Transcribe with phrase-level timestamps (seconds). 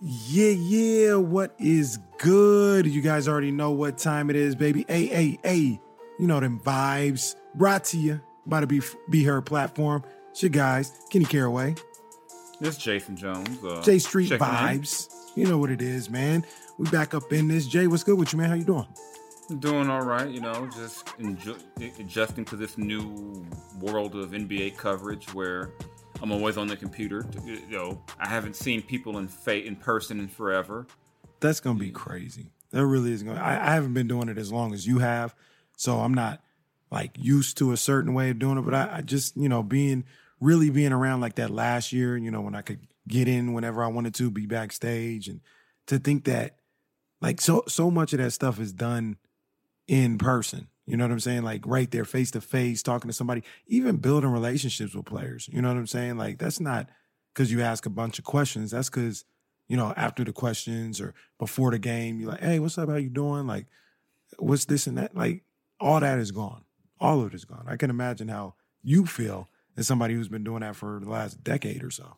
[0.00, 2.86] Yeah, yeah, what is good?
[2.86, 4.84] You guys already know what time it is, baby.
[4.88, 5.80] Hey, hey, hey,
[6.18, 7.36] you know them vibes.
[7.54, 10.04] Brought to you by the Be, Be Heard platform.
[10.30, 11.76] It's your guys, Kenny Caraway,
[12.60, 13.62] This is Jason Jones.
[13.64, 14.52] Uh, J Street checking in.
[14.52, 15.08] Vibes.
[15.36, 16.44] You know what it is, man.
[16.76, 17.66] We back up in this.
[17.66, 18.48] Jay, what's good with you, man?
[18.50, 18.86] How you doing?
[19.60, 21.60] Doing all right, you know, just enjo-
[22.00, 23.44] adjusting to this new
[23.78, 25.70] world of NBA coverage where
[26.22, 27.26] I'm always on the computer.
[27.44, 30.86] You know, I haven't seen people in fa- in person in forever.
[31.40, 32.50] That's gonna be crazy.
[32.70, 33.40] That really is gonna.
[33.40, 35.34] I, I haven't been doing it as long as you have,
[35.76, 36.40] so I'm not
[36.90, 38.62] like used to a certain way of doing it.
[38.62, 40.04] But I, I just, you know, being
[40.40, 43.84] really being around like that last year, you know, when I could get in whenever
[43.84, 45.40] I wanted to, be backstage, and
[45.86, 46.56] to think that
[47.20, 49.16] like so so much of that stuff is done
[49.86, 50.68] in person.
[50.86, 51.42] You know what I'm saying?
[51.42, 55.48] Like right there, face to face, talking to somebody, even building relationships with players.
[55.50, 56.18] You know what I'm saying?
[56.18, 56.88] Like that's not
[57.32, 58.70] because you ask a bunch of questions.
[58.70, 59.24] That's because
[59.66, 62.90] you know after the questions or before the game, you're like, hey, what's up?
[62.90, 63.46] How you doing?
[63.46, 63.66] Like,
[64.38, 65.16] what's this and that?
[65.16, 65.44] Like
[65.80, 66.64] all that is gone.
[67.00, 67.64] All of it is gone.
[67.66, 71.42] I can imagine how you feel as somebody who's been doing that for the last
[71.42, 72.16] decade or so.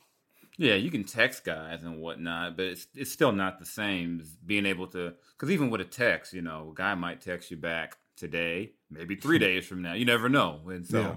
[0.59, 4.31] Yeah, you can text guys and whatnot, but it's it's still not the same as
[4.35, 5.12] being able to.
[5.35, 9.14] Because even with a text, you know, a guy might text you back today, maybe
[9.25, 9.95] three days from now.
[9.95, 11.00] You never know, and so.
[11.00, 11.14] Yeah.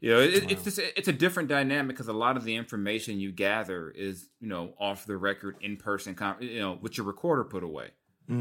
[0.00, 0.48] You know, it, Wow.
[0.52, 4.26] it's just it's a different dynamic because a lot of the information you gather is
[4.40, 7.90] you know off the record, in person, con- you know, with your recorder put away.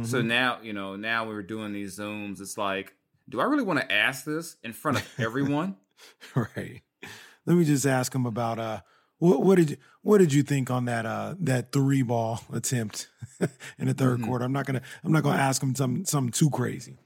[0.04, 0.26] So Mhm.
[0.28, 2.40] now you know now we're doing these zooms.
[2.40, 2.94] It's like,
[3.28, 5.76] do I really want to ask this in front of everyone?
[6.36, 6.82] right.
[7.46, 8.80] Let me just ask him about uh
[9.18, 13.10] what, what did you what did you think on that uh that three ball attempt
[13.78, 14.26] in the 3rd Mhm.
[14.26, 14.46] quarter?
[14.46, 16.98] I'm not gonna I'm not gonna ask him something something too crazy.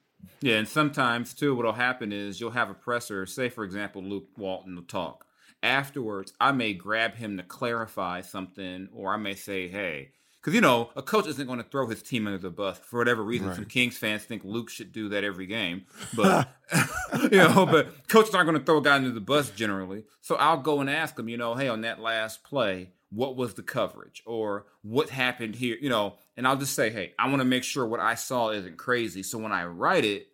[0.42, 3.26] Yeah, and sometimes too, what'll happen is you'll have a presser.
[3.26, 5.26] Say, for example, Luke Walton will talk.
[5.62, 10.62] Afterwards, I may grab him to clarify something, or I may say, "Hey," because you
[10.62, 13.48] know a coach isn't going to throw his team under the bus for whatever reason.
[13.48, 13.56] Right.
[13.58, 16.50] Some Kings fans think Luke should do that every game, but
[17.32, 20.04] you know, but coaches aren't going to throw a guy under the bus generally.
[20.22, 23.56] So I'll go and ask him, you know, hey, on that last play, what was
[23.56, 27.40] the coverage or what happened here, you know, and I'll just say, hey, I want
[27.40, 29.24] to make sure what I saw isn't crazy.
[29.24, 30.28] So when I write it,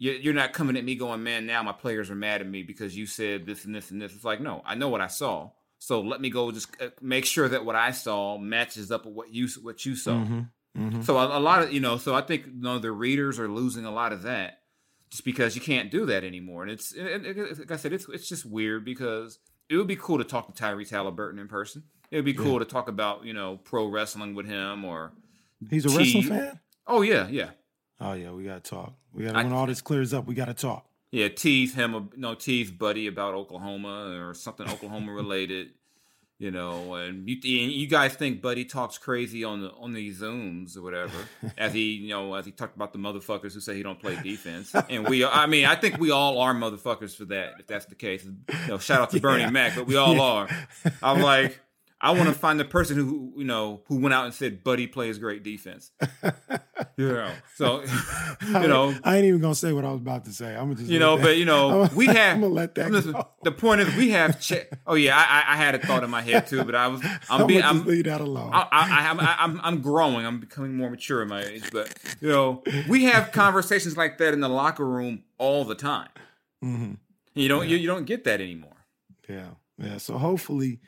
[0.00, 2.96] you're not coming at me going, man, now my players are mad at me because
[2.96, 4.14] you said this and this and this.
[4.14, 5.50] It's like, no, I know what I saw.
[5.78, 9.14] So let me go just uh, make sure that what I saw matches up with
[9.14, 10.12] what you what you saw.
[10.12, 10.48] Mhm.
[10.76, 11.04] Mhm.
[11.04, 13.48] So a, a lot of you know, so I think you know the readers are
[13.48, 14.60] losing a lot of that
[15.10, 16.62] just because you can't do that anymore.
[16.62, 19.96] And it's and, and, like I said, it's it's just weird because it would be
[19.96, 21.82] cool to talk to Tyrese Halliburton in person.
[22.10, 25.12] It would be cool to talk about you know pro wrestling with him or
[25.70, 26.60] He's a wrestling fan?
[26.86, 27.50] oh yeah yeah
[28.00, 28.94] Oh yeah, we gotta talk.
[29.12, 30.86] We gotta I- when all this clears up, we gotta talk.
[31.10, 35.70] yeah tease him know tease Buddy about Oklahoma or something Oklahoma related.
[36.42, 40.74] You know, and you, you guys think Buddy talks crazy on the on these zooms
[40.74, 41.12] or whatever,
[41.58, 44.18] as he you know as he talked about the motherfuckers who say he don't play
[44.22, 47.84] defense, and we I mean I think we all are motherfuckers for that if that's
[47.84, 48.24] the case.
[48.24, 48.34] You
[48.68, 49.50] know, shout out to Bernie Yeah.
[49.50, 50.22] Mac, but we all Yeah.
[50.22, 50.48] are.
[51.02, 51.60] I'm like
[52.02, 54.86] I want to find the person who you know who went out and said Buddy
[54.86, 55.90] plays great defense.
[56.96, 57.82] Yeah, so
[58.46, 60.54] you know I ain't even gonna say what I was about to say.
[60.54, 62.34] I'm gonna just you know, that- but you know, I'm- we have.
[62.36, 63.26] I'm gonna let that just- go.
[63.42, 64.38] The point is, we have.
[64.40, 66.88] Che- oh yeah, I, I- I had a thought in my head too, but I
[66.88, 67.02] was.
[67.30, 67.62] I'm I'm being.
[67.62, 67.84] I'm.
[67.86, 68.50] leave that alone.
[68.52, 70.26] I, I, I'm, I'm I'm growing.
[70.26, 74.34] I'm becoming more mature in my age, but you know, we have conversations like that
[74.34, 76.08] in the locker room all the time.
[76.62, 76.92] hmm
[77.34, 78.76] You don't you, you don't get that anymore.
[79.28, 79.96] Yeah, yeah.
[79.98, 80.80] So hopefully,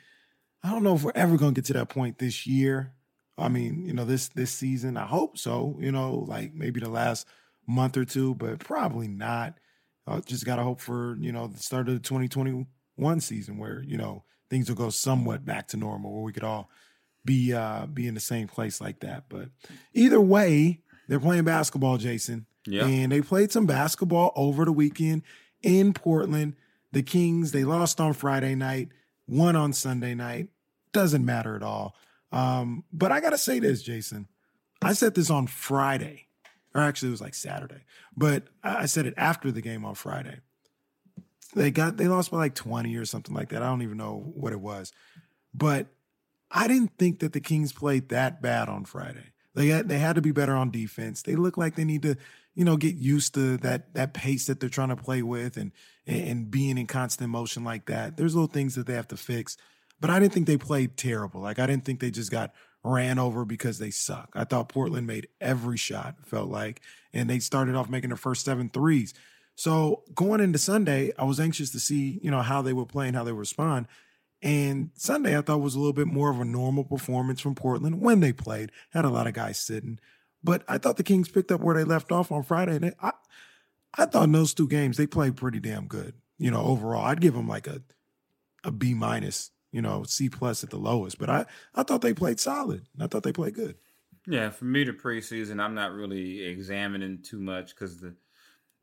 [0.63, 2.93] I don't know if we're ever gonna get to that point this year.
[3.37, 4.97] I mean, you know, this this season.
[4.97, 5.77] I hope so.
[5.79, 7.27] You know, like maybe the last
[7.67, 9.57] month or two, but probably not.
[10.07, 13.97] I just gotta hope for you know the start of the 2021 season where you
[13.97, 16.69] know things will go somewhat back to normal, where we could all
[17.25, 19.25] be uh be in the same place like that.
[19.29, 19.49] But
[19.93, 22.45] either way, they're playing basketball, Jason.
[22.65, 22.85] Yeah.
[22.85, 25.23] And they played some basketball over the weekend
[25.61, 26.55] in Portland.
[26.91, 28.89] The Kings, they lost on Friday night,
[29.27, 30.49] won on Sunday night.
[30.91, 31.95] Doesn't matter at all.
[32.31, 34.27] Um, but I gotta say this, Jason.
[34.81, 36.27] I said this on Friday,
[36.73, 37.85] or actually it was like Saturday,
[38.15, 40.39] but I I said it after the game on Friday.
[41.55, 43.61] They got they lost by like 20 or something like that.
[43.61, 44.91] I don't even know what it was.
[45.53, 45.87] But
[46.49, 49.33] I didn't think that the Kings played that bad on Friday.
[49.55, 51.21] They had they had to be better on defense.
[51.21, 52.15] They look like they need to,
[52.55, 55.71] you know, get used to that that pace that they're trying to play with and
[56.05, 58.17] and being in constant motion like that.
[58.17, 59.57] There's little things that they have to fix.
[59.99, 61.41] But I didn't think they played terrible.
[61.41, 62.53] Like I didn't think they just got
[62.83, 64.29] ran over because they suck.
[64.33, 66.81] I thought Portland made every shot, felt like,
[67.13, 69.13] and they started off making their first seven threes.
[69.55, 73.07] So going into Sunday, I was anxious to see, you know, how they would play
[73.07, 73.87] and how they would respond.
[74.41, 78.01] And Sunday, I thought was a little bit more of a normal performance from Portland
[78.01, 78.71] when they played.
[78.89, 79.99] Had a lot of guys sitting,
[80.43, 82.75] but I thought the Kings picked up where they left off on Friday.
[82.75, 83.11] And I,
[83.95, 86.15] I thought in those two games they played pretty damn good.
[86.37, 87.81] You know, overall, I'd give them like a,
[88.63, 89.51] a B minus.
[89.71, 91.17] You know, C plus at the lowest.
[91.17, 92.85] But I, I thought they played solid.
[92.99, 93.75] I thought they played good.
[94.27, 98.15] Yeah, for me, the preseason, I'm not really examining too much because the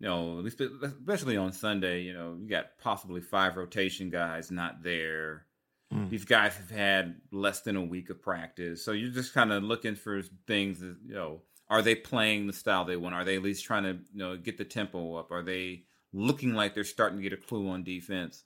[0.00, 4.50] you know, at least especially on Sunday, you know, you got possibly five rotation guys
[4.50, 5.44] not there.
[5.92, 6.08] Mm.
[6.08, 9.62] These guys have had less than a week of practice, so you're just kind of
[9.62, 10.80] looking for things.
[10.80, 13.14] That, you know, are they playing the style they want?
[13.14, 15.30] Are they at least trying to you know get the tempo up?
[15.30, 18.44] Are they looking like they're starting to get a clue on defense?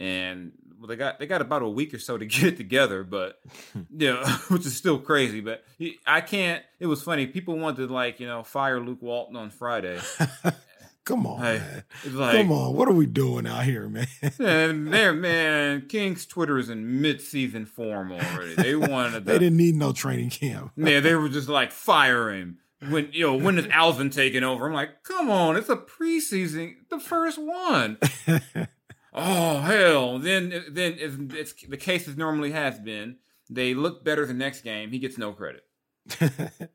[0.00, 3.04] And well, they got they got about a week or so to get it together,
[3.04, 3.40] but
[3.96, 5.40] you know, which is still crazy.
[5.40, 5.64] But
[6.04, 6.64] I can't.
[6.80, 7.28] It was funny.
[7.28, 10.00] People wanted to like you know fire Luke Walton on Friday,
[11.08, 11.84] Come on, hey, man.
[12.18, 12.74] Like, Come on.
[12.74, 14.06] What are we doing out here, man?
[14.38, 18.54] and there, man, King's Twitter is in mid-season form already.
[18.54, 19.24] They wanted.
[19.24, 20.72] they didn't need no training camp.
[20.76, 22.58] yeah, they were just like fire him.
[22.90, 24.66] When you know when is Alvin taking over?
[24.66, 27.96] I'm like, come on, it's a preseason, the first one.
[29.14, 30.18] oh hell!
[30.18, 33.16] Then then it's, it's the case as normally has been.
[33.48, 34.90] They look better the next game.
[34.90, 35.64] He gets no credit.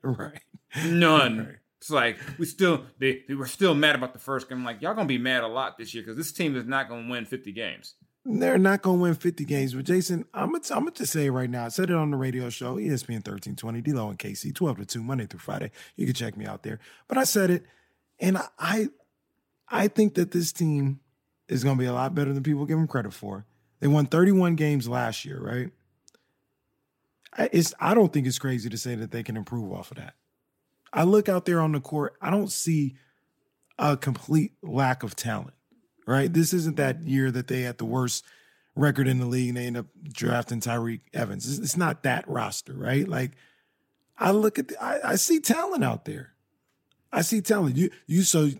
[0.02, 0.40] right.
[0.84, 1.38] None.
[1.38, 1.56] Right.
[1.84, 4.56] It's like we still they, they were still mad about the first game.
[4.56, 6.88] I'm like y'all gonna be mad a lot this year because this team is not
[6.88, 7.96] gonna win 50 games.
[8.24, 9.74] They're not gonna win 50 games.
[9.74, 11.66] But Jason, I'm gonna I'm gonna just say right now.
[11.66, 15.02] I said it on the radio show, ESPN 1320, D'Lo and KC, 12 to 2,
[15.02, 15.72] Monday through Friday.
[15.96, 16.80] You can check me out there.
[17.06, 17.66] But I said it,
[18.18, 18.88] and I
[19.68, 21.00] I think that this team
[21.48, 23.44] is gonna be a lot better than people give them credit for.
[23.80, 25.70] They won 31 games last year, right?
[27.52, 30.14] It's I don't think it's crazy to say that they can improve off of that.
[30.94, 32.94] I look out there on the court, I don't see
[33.78, 35.54] a complete lack of talent,
[36.06, 36.32] right?
[36.32, 38.24] This isn't that year that they had the worst
[38.76, 41.58] record in the league and they end up drafting Tyreke Evans.
[41.58, 43.08] It's, not that roster, right?
[43.08, 43.32] Like,
[44.16, 46.34] I look at, the, I, I see talent out there.
[47.12, 47.76] I see talent.
[47.76, 48.50] You, you, so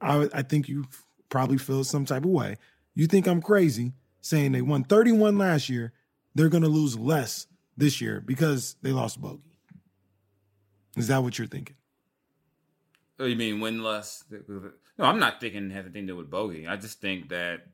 [0.00, 0.86] I, I think you
[1.28, 2.56] probably feel some type of way.
[2.94, 3.92] You think I'm crazy
[4.22, 5.92] saying they won 31 last year,
[6.34, 7.46] they're going to lose less
[7.76, 9.40] this year because they lost Bogi.
[10.96, 11.76] Is that what you're thinking?
[13.22, 14.24] Oh, you mean win less?
[14.98, 16.68] No, I'm not thinking it has anything to do with Bogi.
[16.68, 17.66] I just think that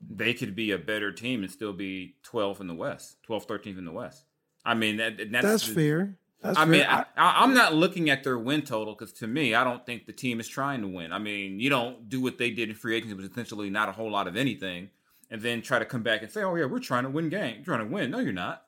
[0.00, 3.78] they could be a better team and still be 12th in the West, 12th, 13th
[3.78, 4.24] in the West.
[4.64, 6.16] I mean, that, that's, that's fair.
[6.42, 6.70] That's I fair.
[6.72, 9.86] mean, I, I, am not looking at their win total because to me, I don't
[9.86, 11.12] think the team is trying to win.
[11.12, 13.92] I mean, you don't do what they did in free agency, was essentially not a
[13.92, 14.90] whole lot of anything,
[15.30, 17.58] and then try to come back and say, "Oh yeah, we're trying to win game,
[17.58, 18.64] we're trying to win." No, you're not.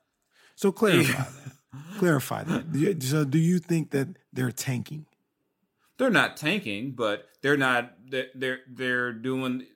[0.55, 1.13] So clarify
[1.73, 1.99] that.
[1.99, 3.03] Clarify that.
[3.03, 5.07] So, do you think that they're tanking?
[5.99, 7.93] They're not tanking, but they're not
[8.35, 9.67] they're they're doing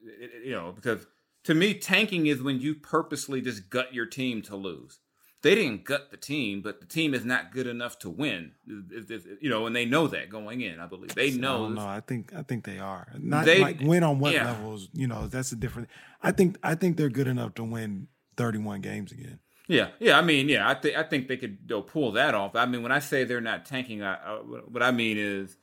[0.44, 1.06] you know because
[1.44, 5.00] to me tanking is when you purposely just gut your team to lose.
[5.42, 8.52] They didn't gut the team, but the team is not good enough to win.
[8.66, 10.78] You know, and they know that going in.
[10.78, 11.66] I believe they know.
[11.66, 14.44] No, I think I think they are not they, like win on what yeah.
[14.44, 14.90] levels.
[14.92, 15.88] You know, that's a different.
[16.22, 19.38] I think I think they're good enough to win thirty-one games again.
[19.66, 20.18] Yeah, yeah.
[20.18, 20.68] I mean, yeah.
[20.68, 22.54] I think I think they could pull that off.
[22.54, 25.56] I mean, when I say they're not tanking, I, I, what I mean is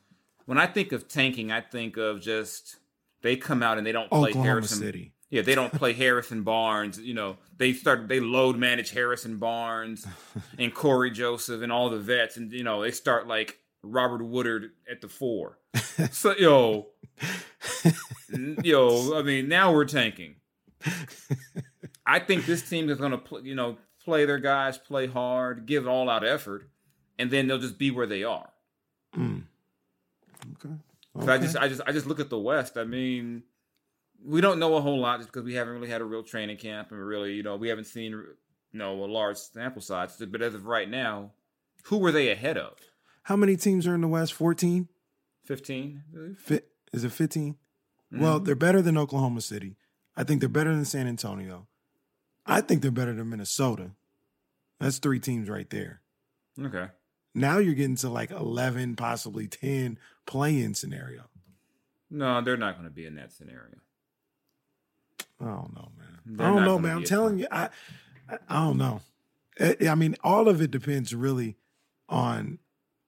[0.48, 2.76] when I think of tanking, I think of just
[3.20, 4.78] they come out and they don't play Oklahoma Harrison.
[4.78, 5.12] City.
[5.28, 6.98] Yeah, they don't play Harrison Barnes.
[6.98, 10.06] You know, they start they load manage Harrison Barnes
[10.58, 14.70] and Cory Joseph and all the vets, and you know they start like Robert Woodard
[14.90, 15.58] at the four.
[16.12, 16.86] So yo,
[18.62, 20.36] yo, I mean now we're tanking.
[22.06, 25.66] I think this team is going to play, you know play their guys, play hard,
[25.66, 26.70] give all out effort,
[27.18, 28.48] and then they'll just be where they are.
[30.64, 30.74] Okay.
[31.16, 31.32] okay.
[31.32, 32.76] I just I just I just look at the West.
[32.76, 33.42] I mean,
[34.24, 36.56] we don't know a whole lot just because we haven't really had a real training
[36.56, 40.16] camp and really, you know, we haven't seen you know a large sample size.
[40.16, 41.32] But as of right now,
[41.84, 42.74] who were they ahead of?
[43.24, 44.32] How many teams are in the West?
[44.32, 44.88] 14?
[45.44, 46.02] 15.
[46.38, 47.54] Fit, is it 15?
[47.54, 48.22] Mm-hmm.
[48.22, 49.76] Well, they're better than Oklahoma City.
[50.16, 51.66] I think they're better than San Antonio.
[52.46, 53.92] I think they're better than Minnesota.
[54.80, 56.00] That's three teams right there.
[56.60, 56.88] Okay.
[57.38, 61.24] Now you're getting to like 11, possibly 10 play in scenario.
[62.10, 63.76] No, they're not going to be in that scenario.
[65.40, 66.18] I don't know, man.
[66.26, 66.96] They're I don't know, man.
[66.96, 67.68] I'm telling you, I,
[68.28, 69.00] I, I don't know.
[69.60, 71.56] I, I mean, all of it depends really
[72.08, 72.58] on,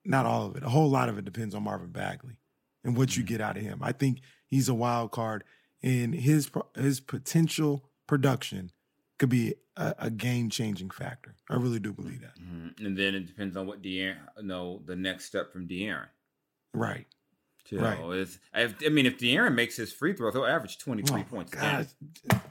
[0.05, 2.37] not all of it, a whole lot of it depends on Marvin Bagley
[2.85, 3.35] and what you mm-hmm.
[3.35, 3.81] get out of him.
[3.83, 5.45] I think he's a wild card,
[5.83, 8.71] and his his potential production
[9.21, 11.37] could be a, a game changing factor.
[11.49, 12.35] I really do believe that.
[12.41, 12.85] Mm-hmm.
[12.85, 16.09] And then it depends on what De'Aaron, you know, the next step from De'Aaron.
[16.75, 17.07] Right.
[17.73, 18.19] Know, Right.
[18.19, 21.53] it's, I, mean, if De'Aaron makes his free throws, he'll average 23 Oh, points.
[21.53, 21.87] God.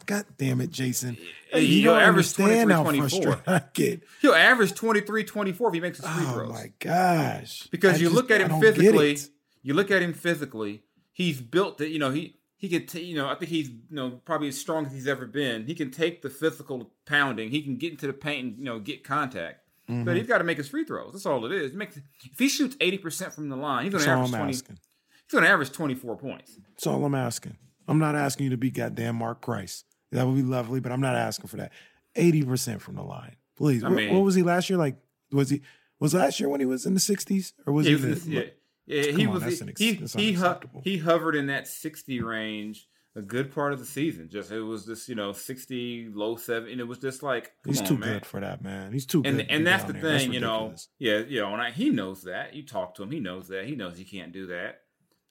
[0.06, 1.16] God damn it, Jason.
[1.52, 3.10] He- you he'll don't average understand 23, 24.
[3.10, 4.02] frustrated I get.
[4.22, 6.50] He'll average 23, 24 if he makes his free Oh throws.
[6.52, 7.68] Oh my gosh!
[7.70, 9.18] Because I you just- look at him physically,
[9.62, 13.16] you look at him physically, he's built that, you know, he, he could, t- you
[13.16, 15.66] know, I think he's, you know, probably as strong as he's ever been.
[15.66, 17.50] He can take the physical pounding.
[17.50, 19.62] He can get into the paint and, you know, get contact.
[19.90, 20.04] Mm-hmm.
[20.04, 21.14] But he's got to make his free throws.
[21.14, 21.72] That's all it is.
[21.72, 24.50] He makes, if he shoots 80% from the line, he's going to average I'm 20,
[24.54, 24.78] asking.
[25.26, 26.58] he's going to average 24 points.
[26.76, 27.58] That's all I'm asking.
[27.88, 29.84] I'm not asking you to be goddamn Mark Price.
[30.12, 31.72] That would be lovely, but I'm not asking for that.
[32.16, 33.84] Eighty percent from the line, please.
[33.84, 34.78] I What- mean- what was he last year?
[34.78, 34.98] Like,
[35.32, 35.62] was he
[36.00, 37.96] was last year when he was in the 60s, or was he?
[37.96, 38.42] he was, the- yeah,
[38.90, 39.44] yeah, he on, was.
[39.44, 40.38] that's an he that's he
[40.84, 44.30] he hovered in that sixty range a good part of the season.
[44.30, 47.82] Just it was just you know sixty low seven, and it was just like He's
[47.82, 48.14] on, too man.
[48.14, 48.92] good for that, man.
[48.94, 49.48] He's too And good.
[49.50, 50.02] and that's the there.
[50.02, 50.74] That's thing, you know.
[51.00, 52.54] Yeah, you know, and I, he knows that.
[52.54, 53.66] You talk to him, he knows that.
[53.66, 54.82] He knows he can't do that.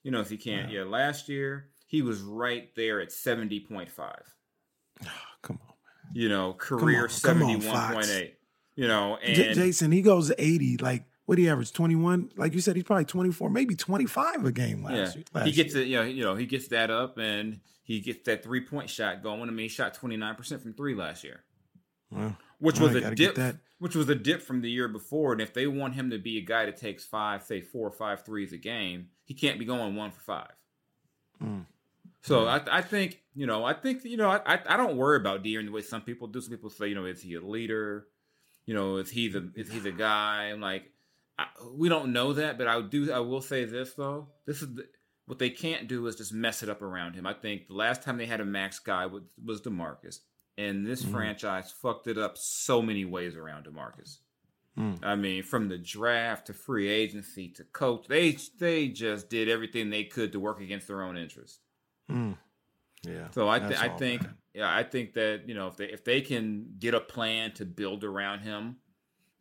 [0.03, 0.71] He knows he can't.
[0.71, 4.23] Yeah, last year he was right there at seventy point five.
[5.05, 5.73] Ah, come on,
[6.13, 8.35] You know, career come seventy on, one point eight.
[8.75, 10.77] You know, and J- Jason, he goes 80.
[10.77, 11.71] Like, what do he average?
[11.73, 12.31] 21?
[12.37, 15.23] Like you said, he's probably 24, maybe 25 a game last Yeah, year.
[15.31, 15.85] last he gets it.
[15.85, 19.21] You know, you know, he gets that up, and he gets that three point shot
[19.21, 19.41] going.
[19.43, 21.43] I mean, he shot twenty nine percent from three last year,
[22.09, 23.37] Well, which was a dip.
[23.77, 25.31] Which was a dip from the year before.
[25.31, 27.91] And if they want him to be a guy that takes five, say four or
[27.91, 30.51] five threes a game, he can't be going one for five.
[31.41, 31.67] Mm.
[32.23, 35.17] So I, I think you know, I think you know, I, I, I don't worry
[35.17, 36.41] about De'Aaron the way some people do.
[36.41, 38.07] Some people say, you know, is he a leader?
[38.65, 40.45] You know, is he the is he the guy?
[40.51, 40.91] I'm like,
[41.39, 43.11] I, we don't know that, but I do.
[43.11, 44.27] I will say this though.
[44.45, 44.87] This is the,
[45.25, 47.25] what they can't do is just mess it up around him.
[47.27, 50.19] I think the last time they had a max guy was, was Demarcus,
[50.57, 51.11] and this Mhm.
[51.11, 54.17] franchise fucked it up so many ways around Demarcus.
[54.77, 54.99] Mm.
[55.03, 59.89] I mean, from the draft to free agency to coach, they they just did everything
[59.89, 61.59] they could to work against their own interest.
[62.09, 62.37] Mm.
[63.03, 63.29] Yeah.
[63.31, 64.33] So I th- I think bad.
[64.53, 67.65] yeah I think that you know if they if they can get a plan to
[67.65, 68.77] build around him,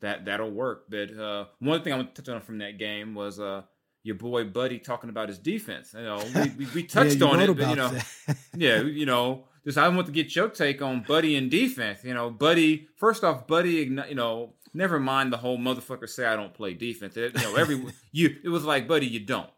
[0.01, 0.85] that that'll work.
[0.89, 3.63] But uh, one thing I want to touch on from that game was uh,
[4.03, 5.95] your boy Buddy talking about his defense.
[5.95, 7.99] You know, we, we, we touched Yeah, on it, but you know,
[8.57, 12.05] yeah, you know, just I want to get your take on Buddy and defense.
[12.05, 12.89] You know, Buddy.
[12.97, 13.71] First off, Buddy,
[14.09, 17.17] you know, never mind the whole motherfucker say I don't play defense.
[17.17, 19.51] It, you know, every you, it was like, Buddy, you don't.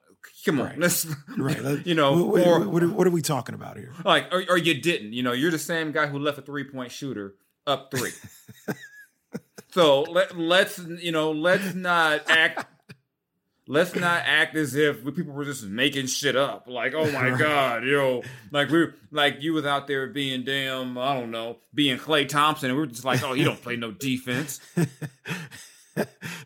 [0.45, 0.79] Come on, Right.
[0.79, 1.07] let's,
[1.39, 1.63] right.
[1.63, 3.93] let- you know, what, or what, what are we talking about here?
[4.05, 5.13] like, or, or you didn't.
[5.15, 7.35] You know, you're the same guy who left a three point shooter
[7.67, 8.11] up three.
[9.73, 12.67] So let let's you know let's not act.
[13.69, 16.65] Let's not act as if we- people were just making shit up.
[16.67, 20.99] Like, oh my god, yo, like we are like you was out there being damn,
[20.99, 23.77] I don't know, being Klay Thompson, and we are just like, oh, you don't play
[23.77, 24.59] no defense.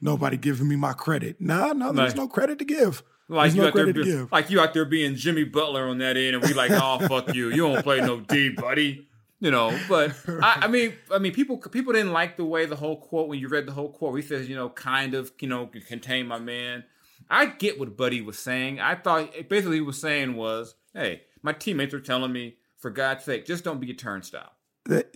[0.00, 1.40] Nobody giving me my credit.
[1.40, 3.02] Nah, no, there's Like- no credit to give.
[3.26, 4.32] Like There's you no out there, credit to be- give.
[4.32, 7.34] like you out there being Jimmy Butler on that end, and we like, oh fuck
[7.34, 9.08] you, you don't play no D, buddy.
[9.44, 12.76] You know, but I, I mean, I mean, people people didn't like the way the
[12.76, 14.16] whole quote when you read the whole quote.
[14.16, 16.84] He says, you know, kind of, you know, contain my man.
[17.28, 18.80] I get what Buddy was saying.
[18.80, 23.24] I thought basically he was saying was, hey, my teammates are telling me, for God's
[23.24, 24.52] sake, just don't be a turnstile.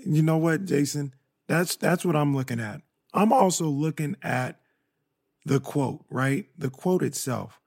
[0.05, 1.15] You know what, Jason?
[1.47, 2.83] That's that's what I'm looking at.
[3.15, 4.61] I'm also looking at
[5.47, 6.45] the quote, right?
[6.59, 7.63] The quote itself.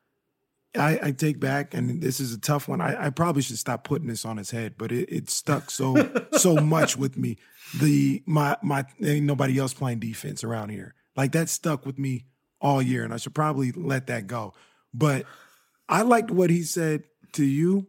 [0.78, 2.80] I, I take back, and this is a tough one.
[2.80, 6.12] I, I probably should stop putting this on his head, but it, it stuck so
[6.32, 7.38] so much with me.
[7.80, 10.96] The my my ain't nobody else playing defense around here.
[11.16, 12.25] Like that stuck with me
[12.62, 14.54] all year, and I should probably let that go.
[14.94, 15.25] But
[15.90, 17.88] I liked what he said to you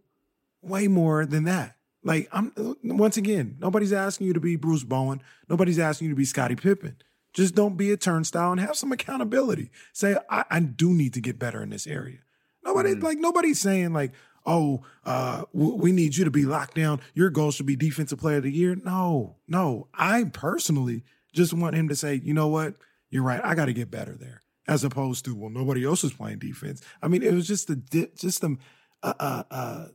[0.61, 1.77] way more than that.
[2.03, 5.23] Like I'm once again, nobody's asking you to be Bruce Bowen.
[5.49, 6.97] Nobody's asking you to be Scottie Pippen.
[7.33, 9.71] Just don't be a turnstile and have some accountability.
[9.93, 12.19] Say, I, I do need to get better in this area.
[12.65, 13.03] Nobody Mhm.
[13.03, 14.13] like nobody's saying like,
[14.47, 17.01] oh, uh, w- we need you to be locked down.
[17.15, 18.75] Your goal should be defensive player of the year.
[18.75, 19.89] No, no.
[19.95, 22.75] I personally just want him to say, you know what,
[23.11, 23.41] you're right.
[23.45, 26.83] I got to get better there, as opposed to well, nobody else is playing defense.
[27.03, 27.77] I mean, it was just a
[28.17, 28.57] just a,
[29.03, 29.91] a, a, a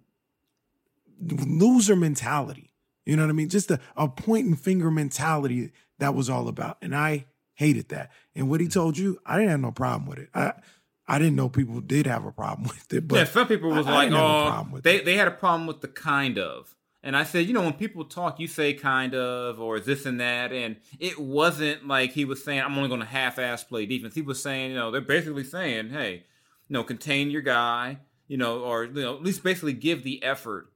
[1.21, 2.73] loser mentality.
[3.05, 3.49] You know what I mean?
[3.49, 6.77] Just a, a point and finger mentality that was all about.
[6.81, 8.11] And I hated that.
[8.35, 10.29] And what he told you, I didn't have no problem with it.
[10.33, 10.53] I
[11.07, 13.07] I didn't know people did have a problem with it.
[13.07, 15.05] But yeah, some people was I- I like, a oh, they it.
[15.05, 16.73] they had a problem with the kind of.
[17.03, 20.19] And I said, you know, when people talk, you say kind of or this and
[20.19, 24.15] that, and it wasn't like he was saying, I'm only going to half-ass play defense.
[24.15, 26.23] He was saying, you know, they're basically saying, hey,
[26.67, 30.21] you know, contain your guy, you know, or you know, at least basically give the
[30.23, 30.69] effort.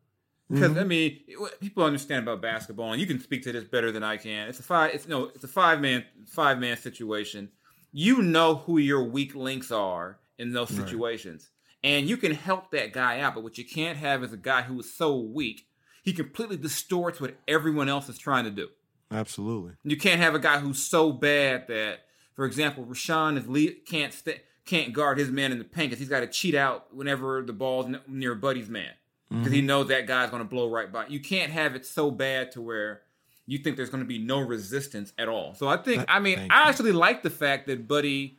[0.49, 0.87] Because I Mhm.
[0.87, 1.19] mean,
[1.59, 4.47] people understand about basketball, and you can speak to this better than I can.
[4.47, 7.49] It's a five, it's no, it's a five man, five man situation.
[7.91, 10.83] You know who your weak links are in those Right.
[10.85, 11.49] situations,
[11.83, 14.61] And you can help that guy out, but what you can't have is a guy
[14.63, 15.67] who is so weak,
[16.03, 18.69] he completely distorts what everyone else is trying to do.
[19.09, 19.73] Absolutely.
[19.83, 22.01] You can't have a guy who's so bad that,
[22.35, 25.99] for example, Richaun is lead, can't st- can't guard his man in the paint because
[25.99, 28.91] he's got to cheat out whenever the ball's n- near Buddy's man
[29.29, 29.53] because Mm-hmm.
[29.55, 31.07] he knows that guy's going to blow right by.
[31.07, 33.01] You can't have it so bad to where
[33.47, 35.55] you think there's going to be no resistance at all.
[35.55, 36.49] So I think, That- I mean, I you.
[36.69, 38.37] actually like the fact that Buddy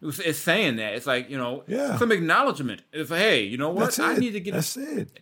[0.00, 0.94] was, is saying that.
[0.94, 1.96] It's like you know, Yeah.
[1.98, 2.82] some acknowledgement.
[2.92, 3.98] It's like, hey, you know what?
[3.98, 5.20] I need to get That's it.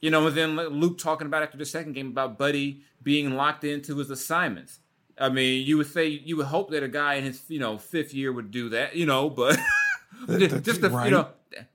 [0.00, 3.64] you know, and then Luke talking about after the second game about Buddy being locked
[3.64, 4.80] into his assignments.
[5.20, 7.78] I mean, you would say you would hope that a guy in his you know
[7.78, 9.58] fifth year would do that, you know, but
[10.28, 11.06] just, that's just the, right.
[11.06, 11.28] you know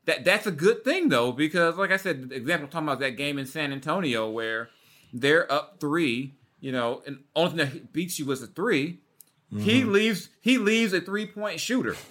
[0.06, 3.18] that that's a good thing though because like I said, the example talking about that
[3.18, 4.70] game in San Antonio where
[5.12, 9.00] they're up three, you know, and only thing that beats you was a 3
[9.53, 9.63] Mm-hmm.
[9.63, 11.95] He leaves he leaves a three point shooter.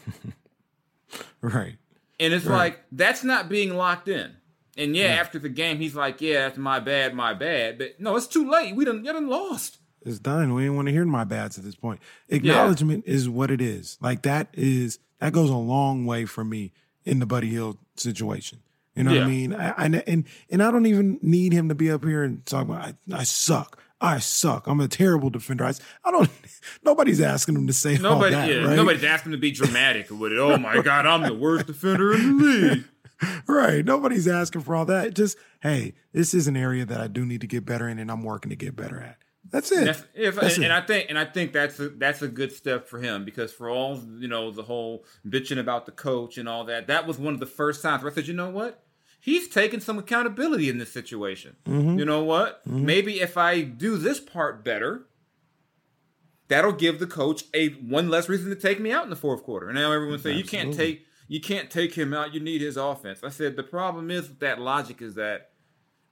[1.40, 1.76] Right.
[2.20, 2.56] And it's Right.
[2.56, 4.32] like that's not being locked in.
[4.78, 8.16] And yeah, after the game, he's like, "Yeah, that's my bad, my bad." But no,
[8.16, 8.74] it's too late.
[8.74, 9.78] We done, you done lost.
[10.06, 10.54] It's done.
[10.54, 12.00] We didn't want to hear my bads at this point.
[12.28, 13.98] Acknowledgement is what it is.
[14.00, 16.72] Like that is that goes a long way for me
[17.04, 18.60] in the Buddy Hield situation.
[18.94, 19.54] You know what I mean?
[19.54, 22.62] I, I, and and I don't even need him to be up here and talk
[22.62, 23.81] about I, I suck.
[24.02, 24.66] I suck.
[24.66, 25.64] I'm a terrible defender.
[25.64, 25.72] I,
[26.04, 26.28] I don't.
[26.84, 28.50] Nobody's asking him to say Nobody, all that.
[28.50, 28.76] yeah, right?
[28.76, 30.38] nobody's asking him to be dramatic with it.
[30.38, 32.84] Oh my god, I'm the worst defender in the league.
[33.46, 33.84] right.
[33.84, 35.14] Nobody's asking for all that.
[35.14, 38.10] Just hey, this is an area that I do need to get better in, and
[38.10, 39.18] I'm working to get better at.
[39.50, 39.84] That's it.
[39.84, 40.66] That's, if, That's and, it.
[40.66, 43.52] and I think, and I think that's a, that's a good step for him because
[43.52, 47.18] for all you know, the whole bitching about the coach and all that, that was
[47.18, 48.82] one of the first times where I said, you know what,
[49.22, 51.54] he's taking some accountability in this situation.
[51.64, 51.98] Mm-hmm.
[52.00, 52.66] You know what?
[52.66, 55.06] Maybe if I do this part better,
[56.48, 59.44] that'll give the coach a one less reason to take me out in the fourth
[59.44, 59.68] quarter.
[59.68, 62.34] And now everyone say you can't take you can't take him out.
[62.34, 63.20] You need his offense.
[63.22, 65.52] I said the problem is with that logic is that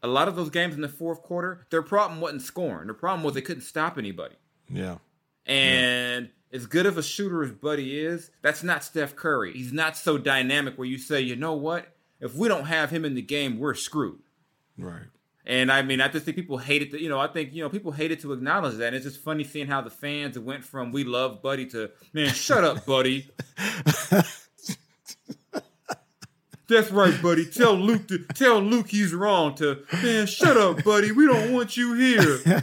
[0.02, 2.86] a lot of those games in the fourth quarter, their problem wasn't scoring.
[2.86, 4.36] Their problem was they couldn't stop anybody.
[4.70, 4.96] yeah.
[5.46, 9.52] And as good of a shooter as Buddy is, that's not Steph Curry.
[9.52, 11.86] He's not so dynamic where you say, you know what?
[12.20, 14.20] If we don't have him in the game, we're screwed.
[14.76, 15.06] Right.
[15.46, 17.68] And I mean, I just think people hated to, you know, I think, you know,
[17.68, 18.88] people hated to acknowledge that.
[18.88, 22.28] And it's just funny seeing how the fans went from we love Buddy to, man,
[22.28, 23.30] shut up, Buddy.
[26.70, 27.46] That's right, buddy.
[27.46, 31.10] Tell Luke to tell Luke he's wrong to man, shut up, buddy.
[31.10, 32.62] We don't want you here.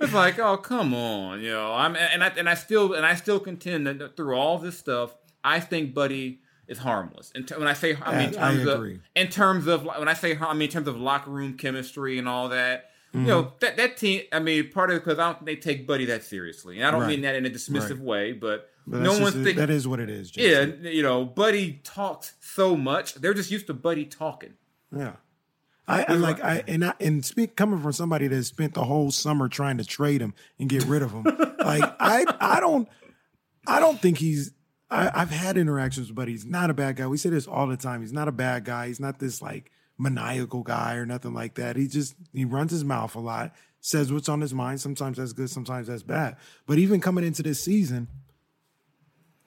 [0.00, 1.72] It's like, oh come on, you know.
[1.72, 5.14] I'm and I and I still and I still contend that through all this stuff,
[5.44, 7.32] I think Buddy is harmless.
[7.34, 10.36] And when I say, I mean, in terms of in terms of when I say,
[10.38, 12.90] I mean, in terms of locker room chemistry and all that.
[13.14, 13.20] Mm-hmm.
[13.20, 14.22] You know that that team.
[14.32, 16.84] I mean, part of it because I don't think they take Buddy that seriously, and
[16.86, 17.08] I don't Right.
[17.10, 18.00] mean that in a dismissive Right.
[18.00, 18.32] way.
[18.32, 19.56] But, But no one's thinking.
[19.56, 20.36] that is what it is.
[20.36, 23.14] Yeah, you know, Buddy talks so much.
[23.14, 24.54] They're just used to Buddy talking.
[24.94, 25.12] Yeah.
[25.88, 29.12] I, I like I and I and speak coming from somebody that spent the whole
[29.12, 31.22] summer trying to trade him and get rid of him.
[31.60, 32.88] like I I don't
[33.68, 34.50] I don't think he's
[34.90, 36.32] I, I've had interactions with Buddy.
[36.32, 37.06] He's not a bad guy.
[37.06, 38.02] We say this all the time.
[38.02, 38.86] He's not a bad guy.
[38.88, 41.76] He's not this like maniacal guy or nothing like that.
[41.76, 44.80] He just he runs his mouth a lot, says what's on his mind.
[44.80, 46.36] Sometimes that's good, sometimes that's bad.
[46.66, 48.08] But even coming into this season,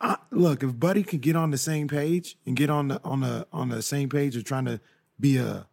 [0.01, 3.21] I, look, if Buddy could get on the same page and get on the on
[3.21, 4.81] the on the same page of trying to
[5.19, 5.67] be a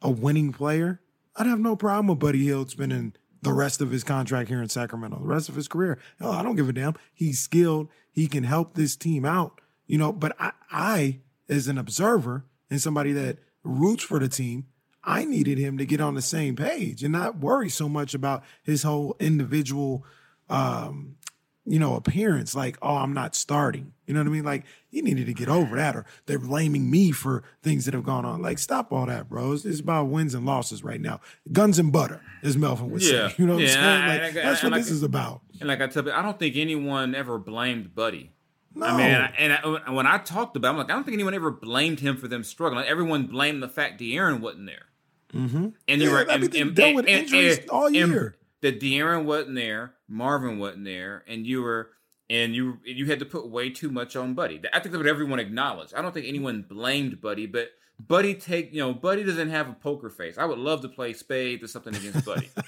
[0.00, 1.00] a winning player,
[1.36, 4.68] I'd have no problem with Buddy Hield spending the rest of his contract here in
[4.68, 5.98] Sacramento, the rest of his career.
[6.18, 6.94] Hell, I don't give a damn.
[7.12, 7.88] He's skilled.
[8.12, 10.12] He can help this team out, you know.
[10.12, 14.66] But I, I as an observer and somebody that roots for the team,
[15.02, 18.44] I needed him to get on the same page and not worry so much about
[18.62, 20.04] his whole individual
[20.48, 21.16] um,
[21.70, 23.92] you know, appearance, like, oh, I'm not starting.
[24.06, 24.44] You know what I mean?
[24.44, 28.02] Like, he needed to get over that, or they're blaming me for things that have
[28.04, 28.42] gone on.
[28.42, 29.52] Like, stop all that, bro.
[29.52, 31.20] It's, it's about wins and losses right now.
[31.52, 33.28] Guns and butter, as Melvin would Yeah.
[33.28, 33.34] say.
[33.38, 34.08] You know what Yeah, I'm saying?
[34.08, 35.42] Like, I- I- that's what like this is about.
[35.60, 38.32] And like I tell you, I don't think anyone ever blamed Buddy.
[38.74, 38.86] No.
[38.86, 41.14] I mean, and, I, and when I talked about, it, I'm like, I don't think
[41.14, 42.84] anyone ever blamed him for them struggling.
[42.86, 44.86] Everyone blamed the fact De'Aaron wasn't there.
[45.34, 45.68] Mm-hmm.
[45.88, 48.34] And you Yeah, were, I and, and- dealt with and- injuries and- all year.
[48.62, 51.90] That De'Aaron wasn't there, Marvin wasn't there, and you were,
[52.28, 54.56] and you you had to put way too much on Buddy.
[54.72, 55.94] I think that's what everyone acknowledged.
[55.94, 59.72] I don't think anyone blamed Buddy, but Buddy take, you know, Buddy doesn't have a
[59.74, 60.36] poker face.
[60.38, 62.48] I would love to play spades or something against Buddy.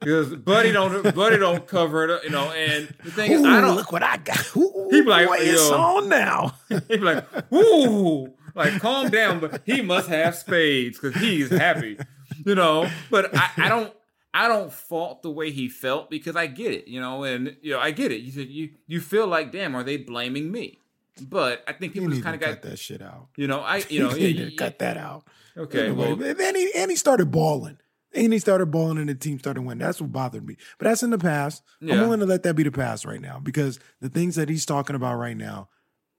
[0.00, 2.50] Because Buddy don't Buddy don't cover it, up, you know.
[2.52, 3.74] And the thing is, Ooh, I don't.
[3.74, 4.56] look what I got.
[4.56, 6.54] Ooh, He be like, boy, it's on now.
[6.68, 11.98] He'd be like, "Ooh, like calm down," but he must have spades because he's happy,
[12.46, 12.88] you know.
[13.10, 13.92] But I, I don't,
[14.34, 17.72] I don't fault the way he felt because I get it, you know, and you
[17.72, 18.20] know I get it.
[18.20, 20.78] You said you you feel like, damn, are they blaming me?
[21.20, 23.28] But I think He people just kind of cut got that shit out.
[23.36, 25.24] you know I you know he yeah, yeah, cut that out.
[25.56, 27.78] okay Anyway, well and he and he started balling.
[28.14, 29.84] And he started balling and the team started winning.
[29.84, 30.56] That's what bothered me.
[30.78, 31.62] But that's in the past.
[31.82, 34.64] I'm willing to let that be the past right now because the things that he's
[34.64, 35.68] talking about right now,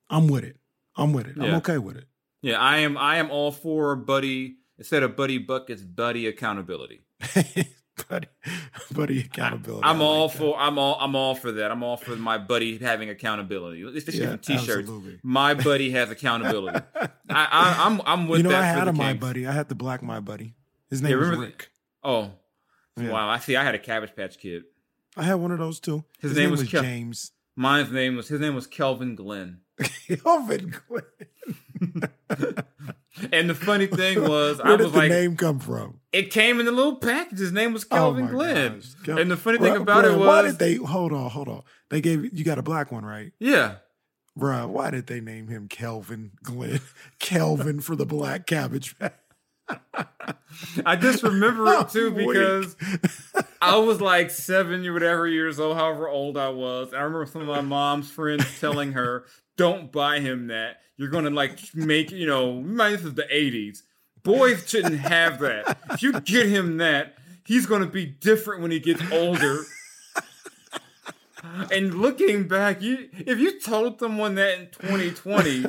[0.08, 0.58] I'm with it.
[0.96, 1.36] I'm with it.
[1.40, 2.06] I'm okay with it.
[2.44, 7.02] yeah I am I am all for buddy instead of buddy buckets, buddy accountability.
[8.10, 8.28] buddy,
[8.92, 9.84] buddy accountability.
[9.84, 10.38] I'm all like that.
[10.40, 11.72] for I'm all I'm all for that.
[11.72, 13.82] I'm all for my buddy having accountability.
[13.84, 14.70] It's just Yeah, T-shirts.
[14.80, 15.20] absolutely.
[15.24, 16.80] My buddy has accountability.
[16.96, 18.62] I, I I'm I'm with you know, that.
[18.64, 19.46] I had a my buddy.
[19.48, 20.56] I had the black my buddy.
[20.90, 21.70] His name Yeah, was remember the- Rick.
[22.04, 22.32] Oh,
[22.98, 23.12] Yeah.
[23.12, 23.30] wow!
[23.30, 23.56] I see.
[23.56, 24.64] I had a Cabbage Patch Kid.
[25.18, 26.04] I had one of those too.
[26.20, 27.32] His name was Kel- James.
[27.56, 29.60] Mine's name was his name was Kelvin Glenn.
[30.24, 32.64] Kelvin Glenn.
[33.32, 36.00] And the funny thing was, I was like, Where did was the name come from?
[36.14, 37.40] it came in a little package.
[37.40, 38.82] His name was Oh Kelvin my Glenn.
[39.04, 41.48] Kel- And the funny thing Bruh, about it was, why did they hold on, hold
[41.48, 41.64] on?
[41.90, 43.32] They gave you got a black one, right?
[43.40, 43.76] yeah,
[44.38, 46.80] Bruh, why did they name him Kelvin Glenn?
[47.20, 48.96] Kelvin for the black cabbage.
[50.86, 52.76] I just remember it too because
[53.62, 56.94] I was like seven or whatever years old, however old I was.
[56.94, 59.26] I remember some of my mom's friends telling her,
[59.60, 60.82] "Don't buy him that.
[60.98, 63.84] You're gonna like make you know." This is the '80s.
[64.24, 65.78] Boys shouldn't have that.
[65.92, 69.64] If you get him that, he's gonna be different when he gets older.
[71.72, 75.64] And looking back, you if you told someone that in 2020,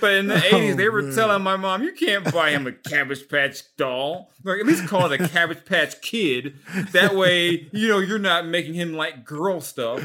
[0.00, 1.14] but in the 80s they were Oh, man.
[1.14, 4.32] telling my mom, you can't buy him a Cabbage Patch doll.
[4.42, 6.54] Like at least call it a Cabbage Patch Kid.
[6.92, 10.02] That way, you know you're not making him like girl stuff.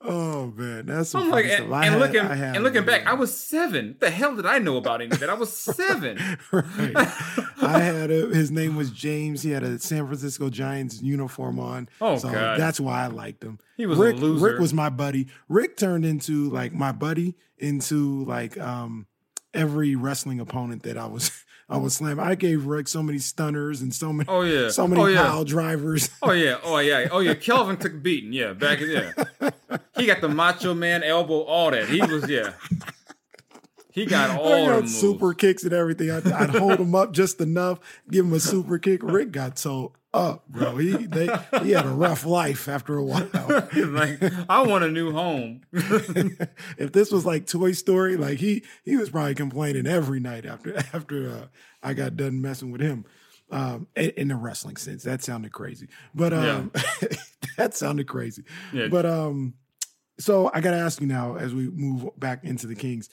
[0.00, 3.36] Oh man, that's some I'm like, and, and had- looking and looking back, I was
[3.36, 3.88] seven.
[3.88, 5.28] What the hell did I know about any of that?
[5.28, 6.18] I was seven.
[6.52, 6.92] right.
[7.60, 9.42] I had a, his name was James.
[9.42, 11.88] He had a San Francisco Giants uniform on.
[12.00, 12.60] Oh, so God.
[12.60, 13.58] that's why I liked him.
[13.76, 14.44] He was a loser.
[14.44, 15.26] Rick was my buddy.
[15.48, 19.06] Rick turned into like my buddy into like um
[19.52, 21.32] every wrestling opponent that I was
[21.70, 22.24] I was slamming.
[22.24, 24.70] I gave Rick so many stunners and so many Oh yeah.
[24.70, 25.22] so many oh yeah.
[25.22, 26.08] pile drivers.
[26.22, 27.34] Oh yeah, oh yeah, oh yeah.
[27.34, 28.32] Kelvin took beating.
[28.32, 29.12] Yeah, back yeah.
[29.96, 31.88] He got the Macho Man elbow, all that.
[31.88, 32.52] He was yeah.
[33.92, 34.98] He got all I got moves.
[34.98, 36.10] super kicks and everything.
[36.10, 39.00] I'd, I'd hold him up just enough, give him a super kick.
[39.02, 40.76] Rick got so up, bro.
[40.76, 41.28] He they
[41.62, 43.28] he had a rough life after a while.
[43.88, 45.62] Like, I want a new home.
[45.72, 50.76] if this was like Toy Story, like he he was probably complaining every night after
[50.92, 51.46] after uh,
[51.82, 53.04] I got done messing with him.
[53.50, 56.70] Um, in, in the wrestling sense, that sounded crazy, but um,
[57.56, 58.44] that sounded crazy.
[58.74, 58.88] Yeah.
[58.88, 59.54] But um,
[60.18, 63.08] so I got to ask you now as we move back into the Kings.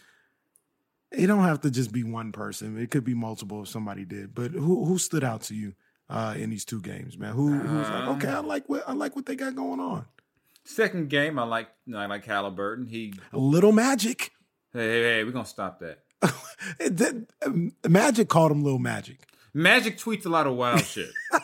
[1.12, 2.78] It don't have to just be one person.
[2.78, 4.36] It could be multiple if somebody did.
[4.36, 5.74] But who who stood out to you
[6.10, 7.34] uh, in these two games, man?
[7.34, 10.06] Who who's like, okay, I like what I like what they got going on.
[10.64, 12.88] Second game, I like I like Halliburton.
[12.88, 14.32] He A little magic.
[14.74, 16.00] hey hey, hey we're gonna stop that.
[16.96, 19.20] Did- um, Magic called him Little Magic.
[19.54, 21.10] Magic tweets a lot of wild shit.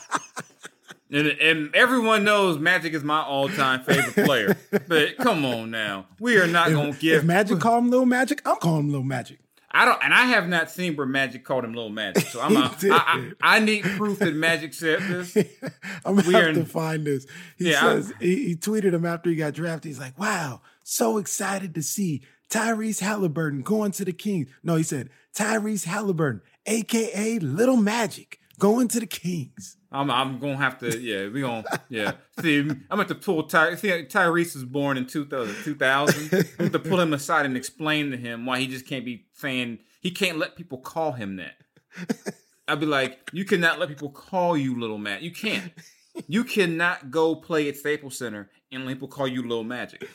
[1.14, 4.56] And, and everyone knows Magic is my all-time favorite player.
[4.88, 8.42] But come on now, we are not gonna If give Magic called him Little Magic,
[8.46, 9.40] I'm calling him Little Magic.
[9.74, 12.26] I don't, and I have not seen where Magic called him Little Magic.
[12.26, 12.60] So I'm, a.
[12.60, 15.36] I, I, I need proof that Magic said this.
[16.06, 17.26] I'm We have to find this.
[17.58, 19.90] He Yeah, says he, he tweeted him after he got drafted.
[19.90, 24.84] He's like, "Wow, so excited to see Tyrese Halliburton going to the Kings." No, he
[24.84, 29.78] said Tyrese Halliburton, aka Little Magic, going to the Kings.
[29.92, 32.14] I'm, I'm gonna have to, yeah, we gonna, yeah.
[32.40, 33.76] See, I'm gonna have to pull Ty.
[33.76, 35.54] See, Tyrese was born in 2000.
[35.54, 36.34] Uh, 2000.
[36.34, 39.26] I'm gonna to pull him aside and explain to him why he just can't be
[39.34, 41.56] saying he can't let people call him that.
[42.68, 45.24] I'd be like, you cannot let people call you Little Magic.
[45.24, 45.74] You can't.
[46.28, 50.08] You cannot go play at Staples Center and people call you Little Magic.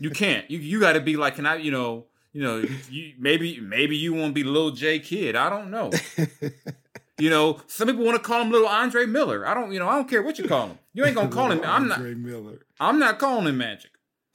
[0.00, 0.48] You can't.
[0.50, 1.56] You you got to be like, can I?
[1.56, 5.36] You know, you know, you, maybe maybe you want to be Little J Kidd.
[5.36, 5.90] I don't know.
[7.18, 9.46] You know, some people want to call him Little Andre Miller.
[9.46, 9.72] I don't.
[9.72, 10.78] You know, I don't care what you call him.
[10.94, 11.60] You ain't gonna call him.
[11.64, 11.98] I'm not.
[11.98, 12.60] Andre Miller.
[12.78, 13.90] I'm not calling him Magic.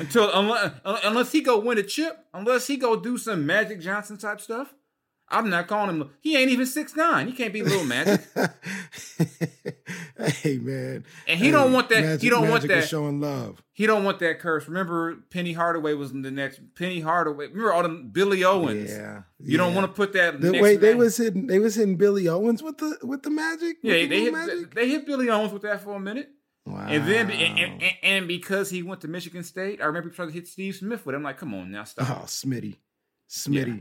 [0.00, 4.18] Until unless unless he go win a chip, unless he go do some Magic Johnson
[4.18, 4.74] type stuff,
[5.30, 6.10] I'm not calling him.
[6.20, 7.26] He ain't even six nine.
[7.26, 8.20] He can't be Little Magic.
[10.42, 13.62] hey man, And he Hey, don't want that- Magic, he don't want that- showing love.
[13.72, 14.66] He don't want that curse.
[14.66, 16.60] Remember, Penny Hardaway was in the next.
[16.74, 17.46] Penny Hardaway.
[17.48, 18.90] Remember all them Billy Owens.
[18.90, 20.40] Yeah, You don't want to put that.
[20.40, 21.46] The, wait, they man- was hitting.
[21.46, 23.76] They was hitting Billy Owens with the with the Magic.
[23.82, 24.32] Yeah, the they hit.
[24.32, 24.74] magic?
[24.74, 26.28] They hit Billy Owens with that for a minute.
[26.66, 26.86] Wow.
[26.86, 30.34] And then, and, and, and because he went to Michigan State, I remember trying to
[30.34, 31.14] hit Steve Smith with.
[31.14, 31.16] it.
[31.16, 32.10] I'm like, come on now, stop.
[32.10, 32.76] oh, Smitty,
[33.30, 33.80] Smitty, yeah.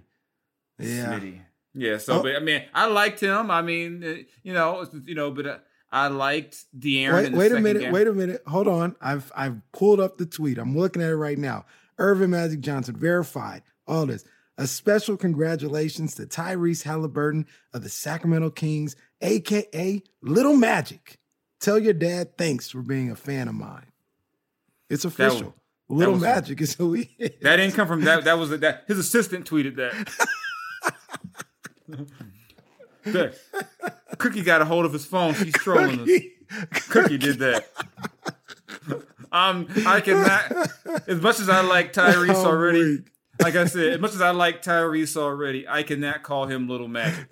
[0.86, 1.40] Smitty.
[1.74, 1.98] Yeah.
[1.98, 2.24] So, Oh.
[2.24, 3.50] but I mean, I liked him.
[3.52, 5.58] I mean, uh, you know, you know, but uh,
[5.92, 7.14] I liked De'Aaron.
[7.14, 7.80] Wait, in the wait a minute.
[7.84, 7.92] game.
[7.92, 8.42] Wait a minute.
[8.48, 8.96] Hold on.
[9.02, 10.58] I've I've pulled up the tweet.
[10.58, 11.66] I'm looking at it right now.
[12.00, 14.24] Earvin Magic Johnson verified all this.
[14.60, 21.20] A special congratulations to Tyrese Halliburton of the Sacramento Kings, aka Little Magic.
[21.60, 23.86] Tell your dad thanks for being a fan of mine.
[24.90, 25.54] It's official.
[25.90, 27.32] Little was- Magic is who he is.
[27.42, 28.24] That didn't come from that.
[28.26, 28.84] That was that.
[28.88, 29.94] His assistant tweeted that.
[34.18, 35.34] Cookie got a hold of his phone.
[35.34, 36.10] She's trolling us.
[36.90, 37.68] Cookie did that.
[39.32, 40.72] Um, I cannot.
[41.08, 43.12] As much as I like Tyrese I'm already, weak.
[43.42, 46.88] like I said, as much as I like Tyrese already, I cannot call him Little
[46.88, 47.32] Magic.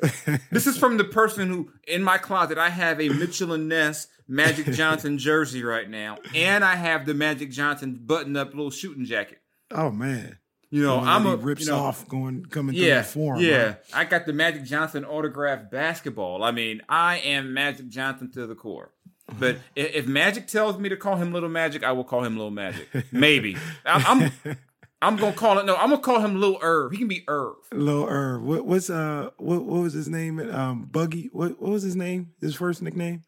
[0.51, 4.07] This is from the person who, in my closet, I have a Mitchell and Ness
[4.27, 9.39] Magic Johnson jersey right now, and I have the Magic Johnson button-up little shooting jacket.
[9.71, 10.37] Oh man.
[10.75, 13.39] You know, I'm a rips you know, off going coming through yeah, the form.
[13.39, 13.75] yeah.
[13.91, 13.99] huh?
[13.99, 16.43] I got the Magic Johnson autographed basketball.
[16.43, 18.91] I mean, I am Magic Johnson to the core.
[19.39, 22.51] But if Magic tells me to call him Little Magic, I will call him Little
[22.51, 22.89] Magic.
[23.13, 24.21] Maybe I'm.
[24.45, 24.57] I'm,
[25.01, 25.65] I'm gonna call it.
[25.65, 26.91] No, I'm gonna call him Little Irv.
[26.91, 27.55] He can be Irv.
[27.71, 28.43] Lil Irv.
[28.43, 30.39] What, what's uh what what was his name?
[30.39, 31.29] Um Buggy.
[31.31, 32.31] What what was his name?
[32.41, 33.23] His first nickname?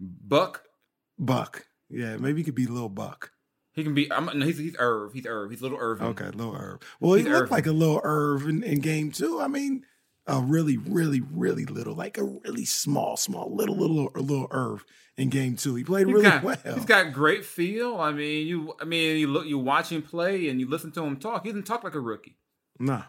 [0.00, 0.62] Buck.
[1.18, 1.66] Buck.
[1.90, 3.32] Yeah, maybe he could be Lil Buck.
[3.76, 4.10] He can be.
[4.12, 5.12] I'm, no, he's he's Irv.
[5.12, 5.50] He's Irv.
[5.50, 6.02] He's Little Irv.
[6.02, 6.80] Okay, little Irv.
[6.98, 7.50] Well, he He's looked Irvin.
[7.52, 9.38] like a little Irv in, in game two.
[9.40, 9.84] I mean,
[10.26, 14.84] a really, really, really little, like a really small, small, little, little, little Irv
[15.18, 15.74] in game two.
[15.76, 16.56] He played He's really got, well.
[16.74, 17.96] He's got great feel.
[18.00, 18.74] I mean, you.
[18.80, 19.46] I mean, you look.
[19.46, 21.44] You watch him play and you listen to him talk.
[21.44, 22.38] He doesn't talk like a rookie.
[22.80, 23.02] Nah,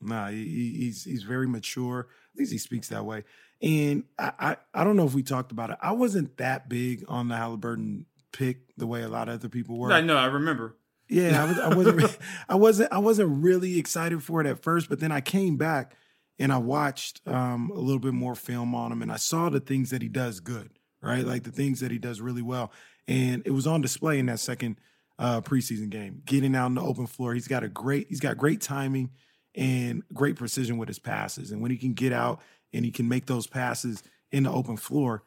[0.00, 2.08] nah, he, he- he's he's very mature.
[2.34, 3.22] At least he speaks that way.
[3.62, 5.76] And I, I I don't know if we talked about it.
[5.80, 9.78] I wasn't that big on the Halliburton pick the way a lot of other people
[9.78, 9.92] were.
[9.92, 10.16] I know.
[10.16, 10.76] I remember.
[11.08, 12.18] Yeah, I, was, I wasn't.
[12.48, 12.92] I wasn't.
[12.92, 15.96] I wasn't really excited for it at first, but then I came back
[16.38, 19.60] and I watched um, a little bit more film on him, and I saw the
[19.60, 20.70] things that he does good,
[21.02, 21.24] right?
[21.24, 22.72] Like the things that he does really well,
[23.08, 24.76] and it was on display in that second
[25.18, 26.22] uh, preseason game.
[26.24, 28.06] Getting out on the open floor, he's got a great.
[28.08, 29.10] He's got great timing
[29.56, 32.40] and great precision with his passes, and when he can get out
[32.72, 35.24] and he can make those passes in the open floor.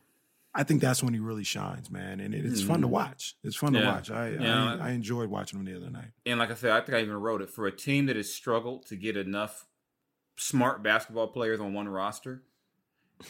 [0.56, 2.94] I think that's when he really shines, man, and it, it's fun to mm-hmm.
[2.94, 3.36] watch.
[3.44, 4.12] It's fun to watch.
[4.12, 4.76] I, Yeah.
[4.76, 6.12] I I enjoyed watching him the other night.
[6.26, 8.32] And like I said, I think I even wrote it for a team that has
[8.32, 9.66] struggled to get enough
[10.38, 12.44] smart basketball players on one roster.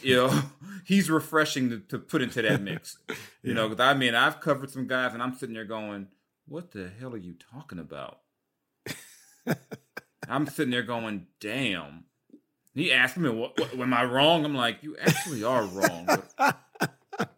[0.02, 0.42] You know,
[0.84, 2.98] he's refreshing to, to put into that mix.
[3.42, 6.08] You know, I mean, I've covered some guys, and I'm sitting there going,
[6.46, 8.20] "What the hell are you talking about?"
[10.28, 12.04] I'm sitting there going, "Damn."
[12.74, 16.08] He asked me, what, what, "Am I wrong?" I'm like, "You actually are wrong."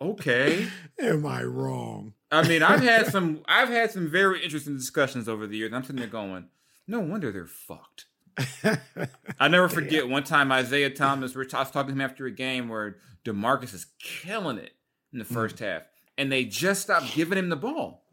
[0.01, 0.69] Okay.
[0.99, 2.15] Am I wrong?
[2.31, 5.73] I mean, I've had some I've had some very interesting discussions over the years.
[5.73, 6.49] I'm sitting there going,
[6.87, 8.07] no wonder they're fucked.
[9.41, 12.31] I never forget one time Isaiah Thomas, were- I was talking to him after a
[12.31, 14.73] game where DeMarcus is killing it
[15.12, 15.61] in the first mm.
[15.61, 15.83] half,
[16.19, 18.05] and they just stopped giving him the ball.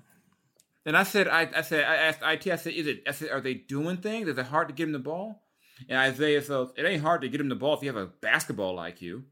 [0.86, 3.04] And I said, I, I said, I asked IT, I said, is it?
[3.08, 4.28] I said, are they doing things?
[4.28, 5.44] Is it hard to give him the ball?
[5.88, 8.08] And Isaiah says, it ain't hard to get him the ball if you have a
[8.08, 9.24] basketball IQ.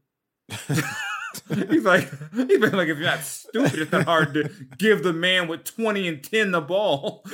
[1.48, 5.12] he's like, he's been like, if you're not stupid, it's not hard to give the
[5.12, 7.24] man with 20 and 10 the ball.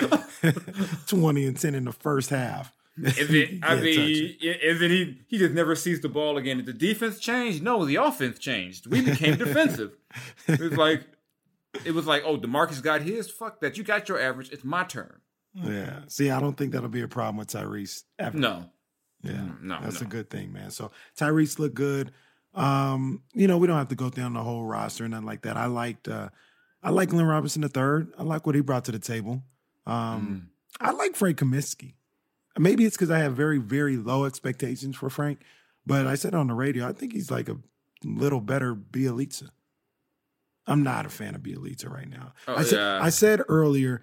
[1.07, 2.73] 20 and 10 in the first half.
[3.01, 3.61] It?
[3.63, 4.91] I mean, is it?
[4.91, 6.57] He he just never sees the ball again.
[6.57, 7.63] Did the defense change?
[7.63, 8.89] No, the offense changed.
[8.89, 9.93] We became defensive.
[10.49, 11.05] It was like,
[11.85, 13.31] it was like, oh, Demarcus got his.
[13.31, 13.79] Fuck that.
[13.79, 14.51] You got your average.
[14.51, 15.21] It's my turn.
[15.55, 16.01] Yeah.
[16.09, 18.37] See, I don't think that'll be a problem with Tyrese ever.
[18.37, 18.65] No,
[19.23, 19.47] Yeah.
[19.63, 20.07] no, That's no.
[20.07, 20.73] a good thing, man.
[20.73, 22.11] So Tyrese looked good.
[22.55, 25.43] Um, you know, we don't have to go down the whole roster and nothing like
[25.43, 25.57] that.
[25.57, 26.31] I liked uh
[26.83, 28.13] I like Glenn Robinson the third.
[28.19, 29.43] I like what he brought to the table.
[29.87, 31.95] Um I like Frank Kaminsky.
[32.59, 35.41] Maybe it's because I have very, very low expectations for Frank,
[35.87, 37.57] but I said on the radio, I think he's like a
[38.05, 39.49] little better Bjelica.
[40.67, 42.35] I'm not a fan of Bjelica right now.
[42.47, 43.01] Oh, I said yeah.
[43.03, 44.03] I said earlier,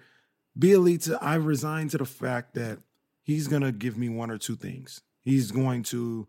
[0.58, 2.78] Bjelica, I've resigned to the fact that
[3.22, 5.02] he's gonna give me one or two things.
[5.22, 6.26] He's going to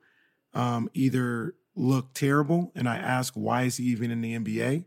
[0.53, 4.85] um, either look terrible, and I ask why is he even in the NBA,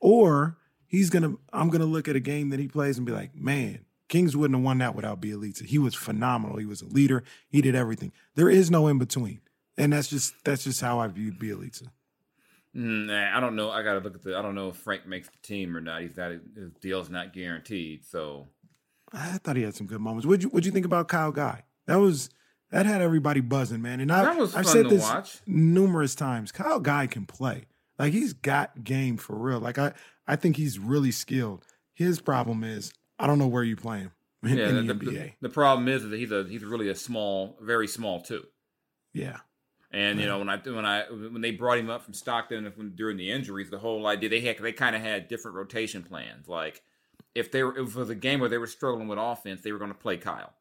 [0.00, 0.56] or
[0.86, 3.84] he's gonna I'm gonna look at a game that he plays and be like, man,
[4.08, 5.64] Kings wouldn't have won that without Bjelica.
[5.64, 6.56] He was phenomenal.
[6.56, 7.22] He was a leader.
[7.48, 8.12] He did everything.
[8.34, 9.40] There is no in between,
[9.76, 11.88] and that's just that's just how I viewed Bjelica.
[12.76, 13.70] Nah, I don't know.
[13.70, 14.36] I gotta look at the.
[14.36, 16.02] I don't know if Frank makes the team or not.
[16.02, 16.32] He's not.
[16.32, 18.04] His deal's not guaranteed.
[18.04, 18.48] So
[19.12, 20.26] I thought he had some good moments.
[20.26, 21.62] What'd you What'd you think about Kyle Guy?
[21.86, 22.30] That was
[22.74, 24.00] that had everybody buzzing, man.
[24.00, 25.38] And I, That was I've fun said to this watch.
[25.46, 26.50] numerous times.
[26.50, 27.66] Kyle Guy can play.
[28.00, 29.60] Like he's got game for real.
[29.60, 29.92] Like I,
[30.26, 31.64] I think he's really skilled.
[31.94, 34.10] His problem is I don't know where you play him
[34.42, 35.32] in, yeah, in the, the, the, NBA.
[35.40, 38.44] the problem is that he's a he's really a small, very small too.
[39.12, 39.38] yeah,
[39.92, 43.16] And you know when I when I when they brought him up from Stockton during
[43.16, 46.48] the injuries, the whole idea they had they kind of had different rotation plans.
[46.48, 46.82] Like
[47.36, 49.70] if they were if it was a game where they were struggling with offense, they
[49.70, 50.52] were going to play Kyle.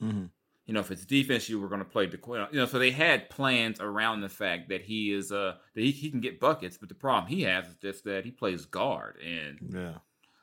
[0.00, 0.26] Mm-hmm.
[0.66, 2.52] You know, if it's defense, you were going to play DeQuinn.
[2.52, 5.90] You know, so they had plans around the fact that he is uh that he,
[5.92, 9.18] he can get buckets, but the problem he has is just that he plays guard,
[9.24, 9.94] and Yeah.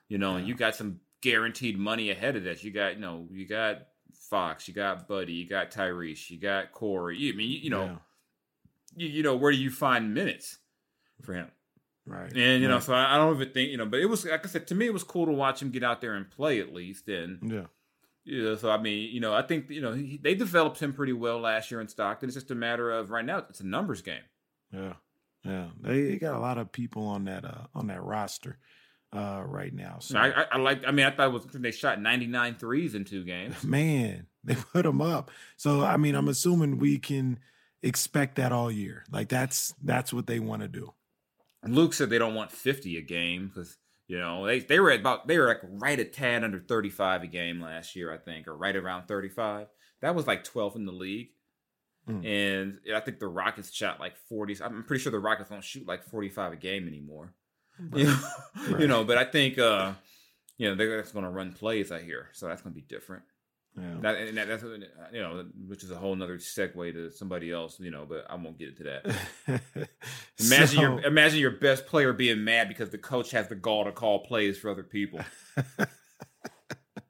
[0.07, 0.37] you know, Yeah.
[0.39, 2.63] and you got some guaranteed money ahead of that.
[2.63, 3.79] You got you know you got
[4.29, 7.17] Fox, you got Buddy, you got Tyrese, you got Cory.
[7.17, 7.97] You, I mean, you, you know, Yeah.
[8.95, 10.57] you, you know, where do you find minutes
[11.21, 11.51] for him?
[12.05, 12.31] Right.
[12.35, 14.45] And you know, so I, I don't even think you know, but it was like
[14.45, 16.59] I said to me, it was cool to watch him get out there and play
[16.61, 17.07] at least.
[17.09, 17.65] And Yeah.
[18.25, 21.13] Know, so I mean, you know, I think you know he, they developed him pretty
[21.13, 22.29] well last year in Stockton.
[22.29, 24.21] It's just a matter of right now, it's a numbers game.
[24.71, 24.93] Yeah.
[25.43, 25.67] Yeah.
[25.81, 28.57] They, they got a lot of people on that uh on that roster
[29.11, 29.97] uh right now.
[29.99, 30.85] So I, I, I like.
[30.87, 33.63] I mean, I thought it was they shot 99 threes in two games.
[33.63, 35.31] man, they put them up.
[35.57, 37.39] So I mean, I'm assuming we can
[37.81, 39.03] expect that all year.
[39.11, 40.93] Like that's that's what they want to do.
[41.65, 43.77] Luke said they don't want 50 a game because
[44.13, 47.23] you know they they were at about they were like right at tad under 35
[47.23, 49.65] a game last year, I think, or right around 35.
[50.01, 51.29] That was like 12th in the league.
[52.07, 52.23] Mm.
[52.23, 54.61] And I think the Rockets shot like 40s.
[54.61, 57.33] I'm pretty sure the Rockets don't shoot like 45 a game anymore.
[57.91, 58.19] You know,
[58.77, 59.93] you know, but I think uh,
[60.59, 61.91] you know they're just going to run plays.
[61.91, 63.23] I hear, so that's going to be different.
[63.75, 63.83] Yeah.
[64.01, 67.79] That, and that, that's you know, which is a whole nother segue to somebody else.
[67.79, 69.15] You know, but I won't get into that.
[70.39, 73.85] Imagine So- your imagine your best player being mad because the coach has the gall
[73.85, 75.21] to call plays for other people.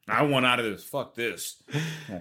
[0.08, 0.84] I want out of this.
[0.84, 1.64] Fuck this.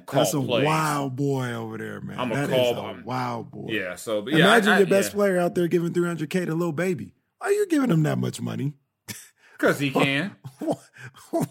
[0.07, 0.65] Call That's a plays.
[0.65, 2.19] wild boy over there, man.
[2.19, 3.67] I'm a That is call- a I'm- wild boy.
[3.71, 3.97] Yeah.
[3.97, 5.15] So, yeah, Imagine I, I, your best yeah.
[5.17, 7.15] player out there giving 300k to a little baby.
[7.39, 8.75] Why are you giving him that much money?
[9.59, 10.37] because he can.
[10.61, 10.75] Why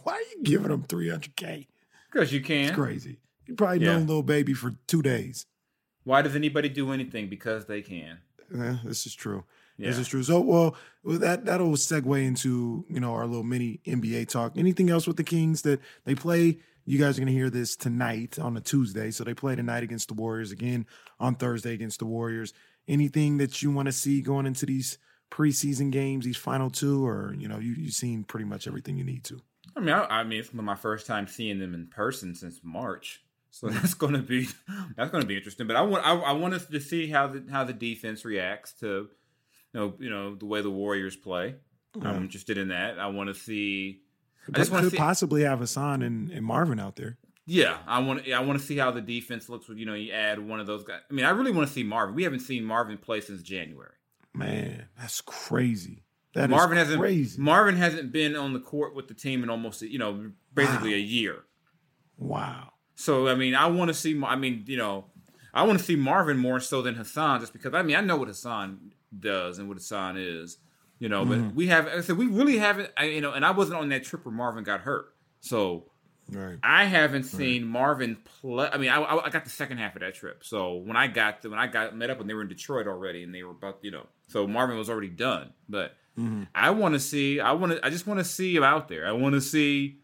[0.05, 1.67] are you giving him 300k?
[2.11, 2.65] Because you can.
[2.65, 3.19] It's crazy.
[3.47, 3.93] You probably Yeah.
[3.93, 5.45] known little baby for two days.
[6.03, 7.29] Why does anybody do anything?
[7.29, 8.19] Because they can.
[8.53, 9.45] Yeah, this is true.
[9.77, 9.87] Yeah.
[9.87, 10.23] This is true.
[10.23, 14.57] So, well, that that'll segue into you know our little mini NBA talk.
[14.57, 16.59] Anything else with the Kings that they play?
[16.85, 19.11] You guys are gonna hear this tonight on a Tuesday.
[19.11, 20.85] So they play tonight against the Warriors again
[21.19, 22.53] on Thursday against the Warriors.
[22.87, 24.97] Anything that you want to see going into these
[25.31, 29.03] preseason games, these final two, or you know you you've seen pretty much everything you
[29.03, 29.41] need to.
[29.75, 33.21] I mean, I, I mean, it's my first time seeing them in person since March,
[33.49, 34.47] so that's going to be
[34.95, 35.67] that's going to be interesting.
[35.67, 38.73] But I want I, I want us to see how the how the defense reacts
[38.79, 38.85] to
[39.73, 41.55] you know you know the way the Warriors play.
[41.95, 42.09] Yeah.
[42.09, 42.99] I'm interested in that.
[42.99, 44.01] I want to see.
[44.47, 44.97] I But just want to could see.
[44.97, 47.17] possibly have Hassan and, and Marvin out there.
[47.45, 48.27] Yeah, I want.
[48.29, 49.67] I want to see how the defense looks.
[49.67, 51.01] With you know, you add one of those guys.
[51.09, 52.15] I mean, I really want to see Marvin.
[52.15, 53.91] We haven't seen Marvin play since January.
[54.33, 56.03] Man, that's crazy.
[56.33, 56.99] That Marvin hasn't.
[56.99, 57.41] crazy.
[57.41, 60.95] Marvin hasn't been on the court with the team in almost you know basically Wow.
[60.95, 61.35] a year.
[62.17, 62.73] wow.
[62.95, 64.21] So I mean, I want to see.
[64.23, 65.05] I mean, you know,
[65.53, 68.17] I want to see Marvin more so than Hassan, just because I mean I know
[68.17, 70.57] what Hassan does and what Hassan is,
[70.99, 71.25] you know.
[71.25, 71.47] Mm-hmm.
[71.47, 73.31] But we have, I said we really haven't, I, you know.
[73.31, 75.85] And I wasn't on that trip where Marvin got hurt, so
[76.31, 76.57] Right.
[76.63, 78.69] I haven't seen Marvin play.
[78.71, 80.43] I mean, I, I I got the second half of that trip.
[80.45, 82.87] So when I got to, when I got met up and they were in Detroit
[82.87, 85.51] already, and they were about, you know, so Marvin was already done.
[85.67, 86.47] But Mhm.
[86.53, 87.39] I want to see.
[87.39, 87.85] I want to.
[87.85, 89.07] I just want to see him out there.
[89.07, 89.97] I want to see.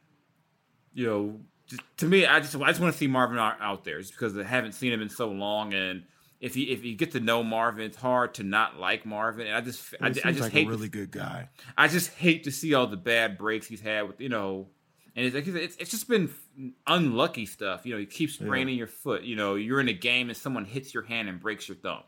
[0.93, 3.99] You know, just, to me, I just I just want to see Marvin out, there,
[3.99, 5.73] just because I haven't seen him in so long.
[5.73, 6.03] And
[6.39, 9.47] if you if you get to know Marvin, it's hard to not like Marvin.
[9.47, 11.49] And I just I, He I just like hate a really good guy.
[11.77, 14.69] I just hate to see all the bad breaks he's had with you know,
[15.15, 16.33] and it's like it's, it's just been
[16.87, 17.85] unlucky stuff.
[17.85, 19.23] You know, you keep spraining your foot.
[19.23, 22.03] You know, you're in a game and someone hits your hand and breaks your thumb.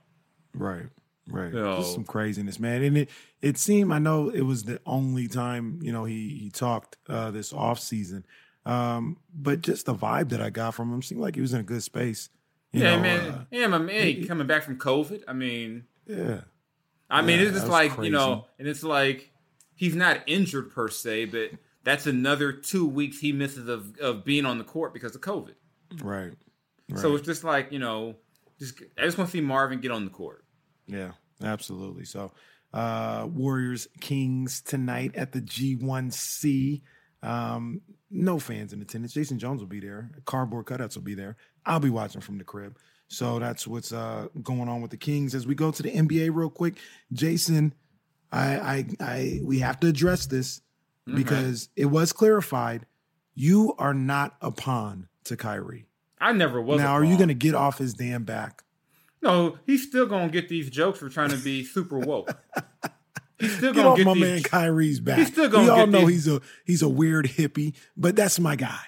[0.54, 0.88] Right.
[1.30, 1.54] Right.
[1.54, 1.78] You know.
[1.78, 2.84] Just some craziness, man.
[2.84, 3.10] And it
[3.42, 7.32] it seemed I know it was the only time, you know, he he talked uh
[7.32, 8.26] this off season.
[8.66, 11.62] Um, but just the vibe that I got from him seemed like he was in
[11.62, 12.30] a good space.
[12.72, 13.20] You yeah, know, man.
[13.32, 14.06] uh, yeah, my man.
[14.08, 15.24] he- coming back from COVID.
[15.28, 16.42] I mean, yeah.
[17.10, 18.08] I mean, Yeah, it's just like crazy.
[18.08, 19.32] you know, and it's like
[19.76, 21.52] he's not injured per se, but
[21.84, 25.56] that's another two weeks he misses of of being on the court because of COVID.
[26.04, 26.34] Right.
[26.90, 27.00] Right.
[27.00, 28.16] So it's just like you know,
[28.60, 30.44] just I just want to see Marvin get on the court.
[30.90, 31.12] Yeah,
[31.44, 32.06] absolutely.
[32.06, 32.32] So,
[32.74, 36.82] uh, Warriors Kings tonight at the G1C.
[37.22, 39.14] Um, no fans in attendance.
[39.14, 40.12] Jason Jones will be there.
[40.26, 41.38] Cardboard cutouts will be there.
[41.66, 42.78] I'll be watching from the crib.
[43.08, 45.34] So that's what's uh, going on with the Kings.
[45.34, 46.76] As we go to the NBA real quick,
[47.12, 47.74] Jason,
[48.32, 50.62] I, I, I, we have to address this
[51.16, 52.86] because it was clarified.
[53.34, 55.88] You are not a pawn to Kyrie.
[56.22, 56.80] I never was.
[56.80, 58.64] now, are you going to get off his damn back?
[59.22, 62.38] No, he's still gonna get these jokes for trying to be super woke.
[63.40, 64.22] He's still Get gonna off get my these.
[64.24, 65.20] man Kyrie's back.
[65.20, 68.38] He's still gonna we all know these- he's a he's a weird hippie, but that's
[68.38, 68.82] my guy.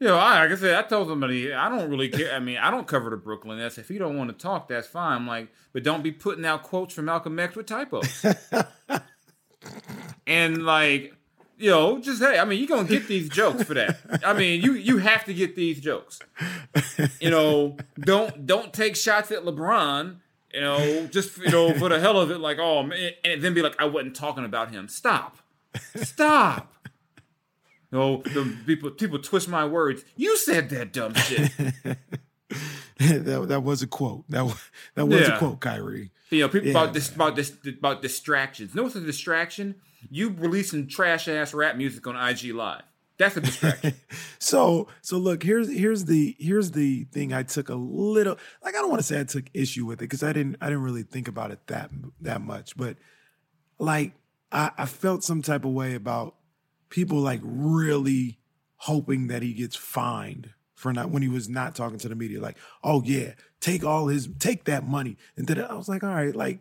[0.00, 2.34] You know, I, like I said, I told somebody I don't really care.
[2.34, 3.78] I mean, I don't cover the Brooklyn Nets.
[3.78, 5.18] If you don't want to talk, that's fine.
[5.18, 8.26] I'm like, but don't be putting out quotes from Malcolm X with typos.
[10.26, 11.14] and like,
[11.64, 13.96] you know, just hey, I mean, you're gonna get these jokes for that.
[14.22, 16.18] I mean, you you have to get these jokes.
[17.20, 20.16] You know, don't don't take shots at LeBron.
[20.52, 23.54] You know, just you know, for the hell of it, like, oh man, and then
[23.54, 24.88] be like, I wasn't talking about him.
[24.88, 25.38] Stop,
[25.96, 26.70] stop.
[27.90, 30.04] You know, the people people twist my words.
[30.16, 31.50] You said that dumb shit.
[32.98, 34.24] that, that was a quote.
[34.28, 35.36] That was, that was Yeah.
[35.36, 36.10] a quote, Kyrie.
[36.28, 38.74] You know, people Yeah, about this about this about distractions.
[38.74, 39.76] Know what's a distraction?
[40.10, 42.82] You releasing trash ass rap music on IG Live.
[43.16, 43.94] That's a distraction.
[44.38, 48.78] So so look, here's here's the here's the thing I took a little like I
[48.78, 51.02] don't want to say I took issue with it because I didn't I didn't really
[51.02, 51.90] think about it that
[52.20, 52.98] that much, but
[53.78, 54.12] like
[54.52, 56.34] I, I felt some type of way about
[56.90, 58.38] people like really
[58.76, 62.40] hoping that he gets fined for not when he was not talking to the media.
[62.40, 65.16] Like, oh yeah, take all his take that money.
[65.36, 66.60] And then I was like, all right, like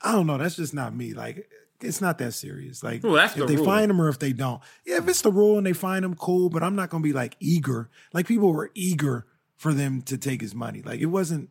[0.00, 1.12] I don't know, that's just not me.
[1.12, 1.50] Like
[1.80, 2.82] it's not that serious.
[2.82, 3.64] Like Well, that's if the they rule.
[3.64, 4.60] find them or if they don't.
[4.84, 6.48] Yeah, if it's the rule and they find them, cool.
[6.50, 7.88] But I'm not gonna be like eager.
[8.12, 10.82] Like people were eager for them to take his money.
[10.82, 11.50] Like it wasn't.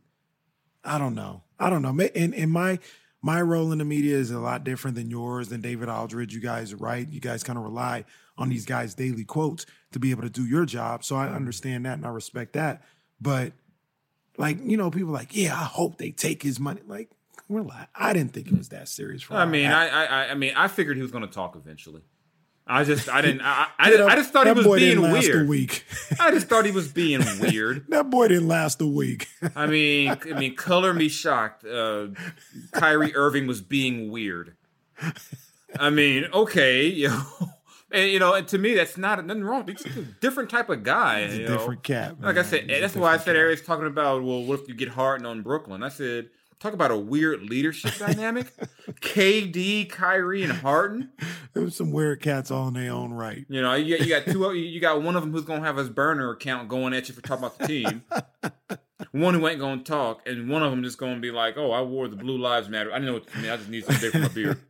[0.84, 1.44] I don't know.
[1.60, 1.90] I don't know.
[2.16, 2.80] And and my
[3.22, 6.34] my role in the media is a lot different than yours than David Aldridge.
[6.34, 7.10] You guys are right.
[7.10, 8.06] You guys kind of rely
[8.38, 11.04] on these guys' daily quotes to be able to do your job.
[11.04, 12.84] So I understand that and I respect that.
[13.20, 13.54] But
[14.38, 16.82] like you know, people are like, yeah, I hope they take his money.
[16.86, 17.10] Like,
[17.50, 17.90] relax.
[17.96, 19.24] I didn't think it was that serious.
[19.24, 19.68] For I mean.
[19.68, 22.02] I, I I mean, I figured he was going to talk eventually.
[22.68, 25.28] I just I didn't I I, I just thought he was boy being didn't last
[25.28, 25.46] weird.
[25.46, 25.86] A week.
[26.20, 27.86] I just thought he was being weird.
[27.90, 29.28] that boy didn't last a week.
[29.56, 31.64] I mean, I mean, color me shocked.
[31.64, 32.08] Uh,
[32.72, 34.56] Kyrie Irving was being weird.
[35.80, 37.26] I mean, okay, you know,
[37.92, 39.68] and you know, and to me, that's not nothing wrong.
[39.68, 41.20] He's a different type of guy.
[41.20, 41.48] A know.
[41.48, 42.20] different cat.
[42.20, 43.36] Like I said, He's that's why I said cat.
[43.36, 44.24] Eric's talking about.
[44.24, 45.84] Well, what if you get Harden on Brooklyn?
[45.84, 46.30] I said,
[46.66, 48.52] talk about a weird leadership dynamic.
[49.02, 51.12] KD, Kyrie, and Harden.
[51.54, 53.46] There was some weird cats all in their own right.
[53.50, 54.54] You know, you got, you got two.
[54.54, 57.22] You got one of them who's gonna have his burner account going at you for
[57.22, 58.04] talking about the team.
[59.12, 61.82] One who ain't gonna talk, and one of them just gonna be like, "Oh, I
[61.82, 62.92] wore the Blue Lives Matter.
[62.92, 63.52] I didn't know what to mean.
[63.52, 64.62] I just need some dick for my beard."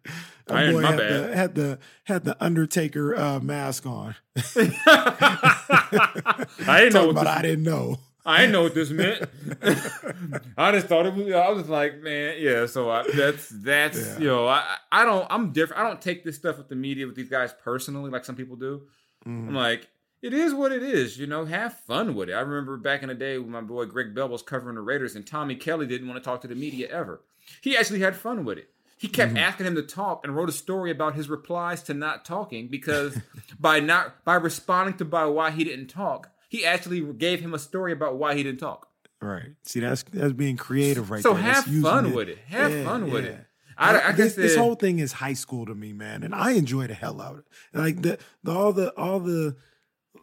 [0.50, 0.98] I had bad.
[0.98, 4.16] The, had the had the Undertaker uh, mask on.
[4.36, 4.41] I
[6.80, 8.00] didn't know Talking about this, I didn't know.
[8.26, 9.24] I didn't know what this meant.
[10.58, 11.32] I just thought it was.
[11.34, 12.66] I was like, man, yeah.
[12.66, 14.20] So I, that's that's Yeah.
[14.20, 15.28] you know, I I don't.
[15.30, 15.82] I'm different.
[15.84, 18.56] I don't take this stuff with the media with these guys personally, like some people
[18.56, 18.84] do.
[19.28, 19.50] Mhm.
[19.50, 19.88] I'm like,
[20.22, 21.18] it is what it is.
[21.20, 22.34] You know, have fun with it.
[22.34, 25.16] I remember back in the day when my boy Greg Bell was covering the Raiders,
[25.16, 27.22] and Tommy Kelly didn't want to talk to the media ever.
[27.62, 28.70] He actually had fun with it.
[28.98, 29.40] He kept Mhm.
[29.40, 33.20] asking him to talk and wrote a story about his replies to not talking because
[33.60, 37.60] by not by responding to by why he didn't talk, he actually gave him a
[37.60, 38.88] story about why he didn't talk.
[39.22, 39.54] Right.
[39.64, 41.43] See, that's that's being creative right so there.
[41.43, 42.38] Have using fun with it.
[42.48, 43.32] Have Yeah, fun with yeah.
[43.32, 43.46] it.
[43.78, 46.52] I, I this, guess this whole thing is high school to me, man, and I
[46.52, 47.46] enjoy the hell out of it.
[47.74, 49.58] Like the, the all the all the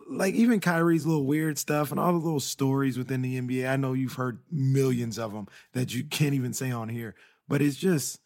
[0.08, 3.68] like even Kyrie's little weird stuff and all the little stories within the NBA.
[3.68, 7.14] I know you've heard millions of them that you can't even say on here,
[7.48, 8.20] but it's just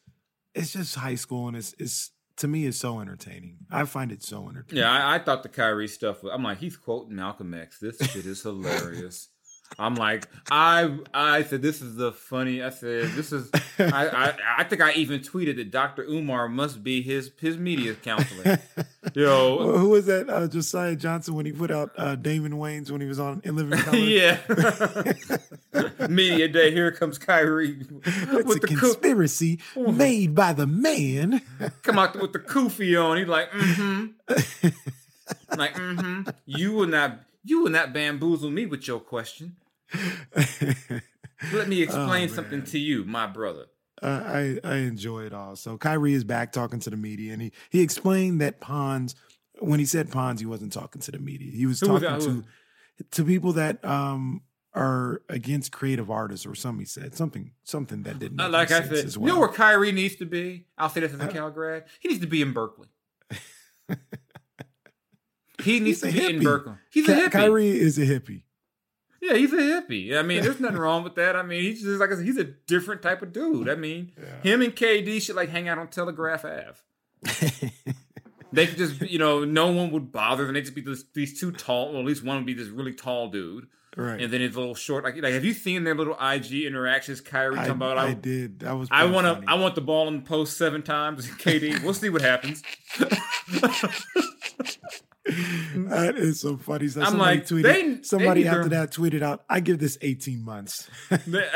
[0.55, 3.57] it's just high school and it's it's to me it's so entertaining.
[3.71, 4.83] I find it so entertaining.
[4.83, 6.23] Yeah, I, I thought the Kyrie stuff.
[6.23, 7.79] Was, I'm like, he's quoting Malcolm X.
[7.79, 9.29] This shit is hilarious.
[9.79, 12.63] I'm like, I I said this is the funny.
[12.63, 13.51] I said this is.
[13.79, 16.05] I I, I think I even tweeted that Dr.
[16.05, 18.61] Umar must be his his media counselor.
[19.17, 20.29] Yo, who was that?
[20.29, 23.57] Uh, Josiah Johnson when he put out uh, Damon Wayans when he was on In
[23.57, 23.97] Living Color.
[23.97, 24.39] yeah.
[26.11, 26.71] media day.
[26.71, 31.41] Here comes Kyrie It's with a the conspiracy made by the man.
[31.83, 33.17] come out with the kufi on.
[33.17, 34.07] He's like, mm-hmm.
[35.59, 36.29] like, mm-hmm.
[36.45, 37.21] You will not.
[37.43, 39.57] You will not bamboozle me with your question.
[41.55, 43.67] Let me explain Oh, something to you, my brother.
[44.03, 45.57] Uh, I I enjoy it all.
[45.57, 49.15] So Kyrie is back talking to the media, and he he explained that pawns,
[49.61, 51.51] when he said pawns, he wasn't talking to the media.
[51.53, 52.43] He was Who was talking
[52.99, 54.43] to to people that um
[54.75, 56.81] are against creative artists or something.
[56.81, 59.35] He said something something that didn't Uh, make like I sense said, as you well.
[59.35, 60.67] know where Kyrie needs to be?
[60.77, 61.85] I'll say this as a Uh, Cal grad.
[62.01, 62.89] He needs to be in Berkeley.
[65.63, 66.43] he needs to be in.
[66.43, 66.75] Berkeley.
[66.91, 67.33] He's Ky- a hippie.
[67.33, 68.43] Kyrie is a hippie.
[69.21, 70.17] Yeah, he's a hippie.
[70.17, 71.37] I mean, there's nothing wrong with that.
[71.37, 73.69] I mean, he's just like I said, he's a different type of dude.
[73.69, 74.43] I mean, Yeah.
[74.43, 77.73] him and KD should like hang out on Telegraph Ave.
[78.53, 80.55] They could just, you know, no one would bother them.
[80.55, 81.91] They just be this, these two tall.
[81.91, 84.21] Well, at least one would be this really tall dude, right.
[84.21, 85.05] and then his little short.
[85.05, 87.21] Like, like have you seen their little IG interactions?
[87.21, 88.61] Kyrie I, talking about, I I, did.
[88.61, 88.89] That was.
[88.91, 89.51] I want to.
[89.51, 91.29] I want the ball in the post seven times.
[91.29, 92.63] KD, we'll see what happens.
[95.91, 96.89] That is so funny.
[96.89, 99.61] So I'm somebody like, tweeted, they- they somebody need after their- that tweeted out, I
[99.61, 100.89] give this 18 months.
[101.27, 101.49] they,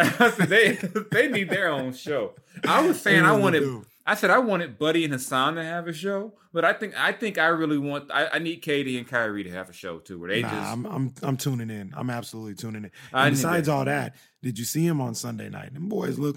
[0.47, 0.73] they
[1.11, 2.35] they need their own show.
[2.67, 3.61] I was saying I wanted.
[3.61, 3.85] do.
[4.07, 7.13] I said I wanted Buddy and Hassan to have a show, but I think I
[7.13, 8.11] think I really want.
[8.13, 10.73] I, I need KD and Kyrie to have a show too, where they Nah, just.
[10.73, 11.93] I'm, I'm I'm tuning in.
[11.97, 12.91] I'm absolutely tuning in.
[13.13, 15.75] And besides all that, did you see him on Sunday night?
[15.75, 16.37] Them boys look,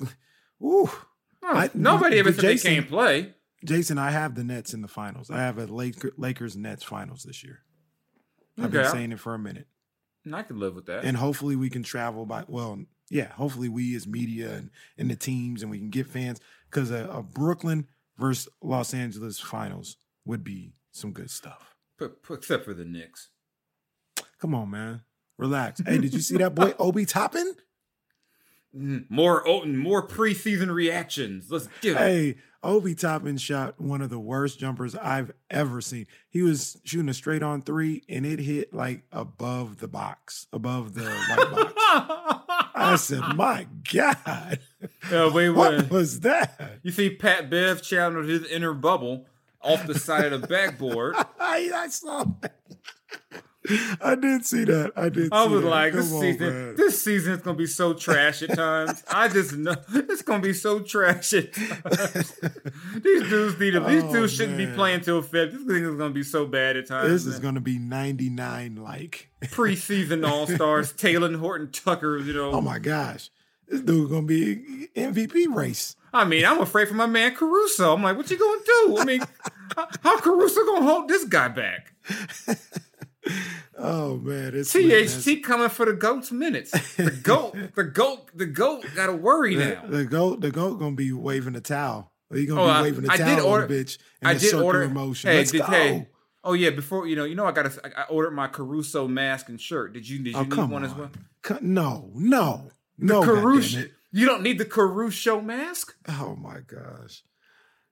[0.62, 0.89] ooh.
[0.91, 0.91] Oh,
[1.41, 3.34] I- nobody ever said Jason- they can't play.
[3.66, 5.32] Jason, I have the Nets in the finals.
[5.32, 7.60] I have a Laker, Lakers Nets finals this year.
[8.62, 9.68] I've been saying it for a minute.
[10.26, 11.04] And I can live with that.
[11.04, 12.80] and hopefully we can travel by well
[13.10, 16.39] yeah hopefully we as media and, and the teams and we can get fans
[16.70, 17.88] because a, a brooklyn
[18.18, 23.32] versus los angeles finals would be some good stuff P- p- except for the Knicks.
[24.39, 25.01] come on man
[25.38, 27.56] relax hey did you see that boy obi toppin
[28.76, 29.06] Mhm.
[29.10, 31.51] More oh, more preseason reactions.
[31.51, 31.97] Let's get it.
[31.97, 37.09] hey obi toppin shot one of the worst jumpers i've ever seen he was shooting
[37.09, 41.74] a straight on three and it hit like above the box above the white box
[42.76, 44.59] i said my god
[45.11, 49.26] Yeah, wait, what was that You see Pat Bev channeled his inner bubble
[49.61, 51.16] off the side of the backboard.
[51.39, 52.59] I saw that.
[54.01, 54.91] I did see that.
[54.95, 55.30] I did.
[55.32, 55.70] I see was that.
[55.70, 56.76] like, this Come on, season, man.
[56.76, 59.03] this season is gonna be so trash at times.
[59.09, 62.39] I just know it's gonna be so trash at times.
[63.01, 64.76] these dudes need to, these Oh, dudes shouldn't be man.
[64.76, 65.51] playing till Feb.
[65.51, 67.09] This thing is gonna be so bad at times.
[67.09, 68.76] This is going to be ninety nine.
[68.76, 72.18] Like, preseason all stars, Talen Horton Tucker.
[72.20, 73.30] You know, oh my gosh,
[73.68, 75.95] this dude's going to be MVP race.
[76.16, 77.93] I mean, I'm afraid for my man Caruso.
[77.93, 78.97] I'm like, what you gonna do?
[78.99, 79.22] I mean,
[79.76, 81.93] how, how Caruso gonna hold this guy back?
[83.86, 85.06] Oh man, it's man.
[85.08, 86.72] THT coming for the goat's minutes.
[86.96, 89.84] The goat, the goat, the goat got to worry The, now.
[89.88, 92.12] the goat, the goat to be waving a towel.
[92.34, 94.54] He to Oh, be waving I did towel order- on the bitch in I did
[94.54, 94.90] order.
[94.90, 95.30] motion.
[95.32, 95.66] Hey, Let's did, go.
[95.68, 96.08] hey,
[96.44, 99.50] oh yeah, before you know, you know, I got a, I ordered my Caruso mask
[99.50, 99.94] and shirt.
[99.94, 100.20] Did you?
[100.24, 100.90] Did oh, you Oh need one on.
[100.90, 101.60] as well?
[101.62, 103.22] No, no, no.
[103.22, 103.84] Caruso.
[104.16, 105.96] You don't need the Caruso mask.
[106.08, 107.24] Oh my gosh.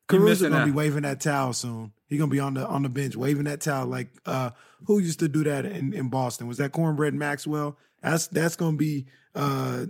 [0.08, 1.94] Caruso gonna be waving that towel soon.
[2.08, 4.52] He gonna be on the on the bench waving that towel like uh
[4.86, 6.48] who used to do that in, in Boston?
[6.48, 7.78] Was that Cornbread Maxwell?
[8.02, 9.86] That's that's gonna be uh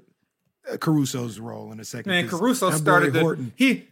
[0.79, 2.11] Caruso's role in a second.
[2.11, 3.87] Man, Caruso started the he.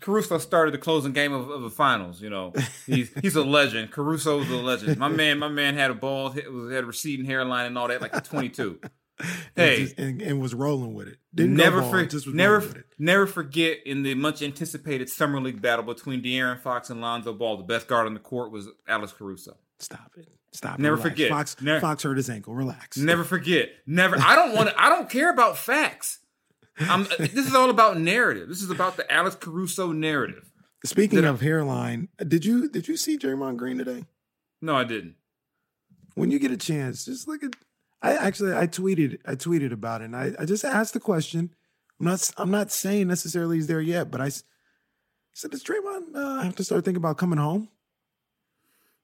[0.00, 2.20] Caruso started the closing game of, of the finals.
[2.20, 2.52] You know,
[2.86, 3.90] he's he's a legend.
[3.90, 4.98] Caruso's a legend.
[4.98, 8.14] My man, my man had a bald, had a receding hairline and all that, like
[8.14, 8.78] at 22.
[8.82, 8.90] and,
[9.56, 11.18] Hey, just- and, and was rolling with it.
[11.34, 12.84] Didn't go never bald, for, never with it.
[12.98, 17.56] never forget in the much anticipated summer league battle between De'Aaron Fox and Lonzo Ball,
[17.56, 19.56] the best guard on the court was Alex Caruso.
[19.78, 20.28] Stop it.
[20.52, 20.78] Stop.
[20.78, 21.10] Never Relax.
[21.10, 21.30] forget.
[21.30, 22.54] Fox Never- Fox hurt his ankle.
[22.54, 22.96] Relax.
[22.96, 23.70] Never forget.
[23.86, 24.16] Never.
[24.18, 24.80] I don't want to.
[24.80, 26.20] I don't care about facts.
[26.80, 28.48] I'm, this is all about narrative.
[28.48, 30.50] This is about the Alex Caruso narrative.
[30.84, 34.04] Speaking Did I- of hairline, did you did you see Draymond Green today?
[34.60, 35.14] No, I didn't.
[36.14, 37.54] when you get a chance, just look at.
[38.04, 40.06] I actually I tweeted I tweeted about it.
[40.06, 41.54] and I, I just asked the question.
[42.00, 44.30] I'm not I'm not saying necessarily he's there yet, but I
[45.32, 47.68] said, does Draymond uh, have to start thinking about coming home?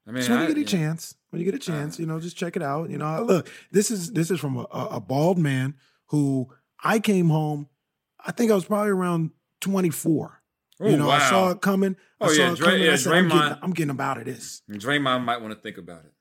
[0.07, 2.07] I mean, Just when I, you get a chance, when you get a chance, you
[2.07, 2.90] know, just check it out.
[2.90, 5.74] You know, look, this is this is from a, a bald man
[6.07, 6.48] who
[6.82, 7.68] I came home.
[8.24, 9.30] I think I was probably around
[9.61, 10.42] 24.
[10.82, 11.14] Oh, you know, wow.
[11.14, 11.96] I saw it coming.
[12.20, 12.82] I Oh, saw yeah, it Dray- coming.
[12.82, 14.24] yeah, I said, I'm getting, Draymond- I'm getting about it.
[14.26, 16.12] This Draymond might want to think about it.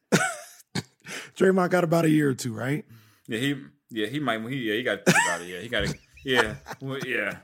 [1.40, 2.86] Draymond got about a year or two, right?
[3.28, 3.56] Yeah, he.
[3.92, 4.42] Yeah, he might.
[4.50, 5.48] He, yeah, he got to think about it.
[5.48, 5.96] Yeah, he got to.
[6.26, 7.38] Yeah, well, yeah,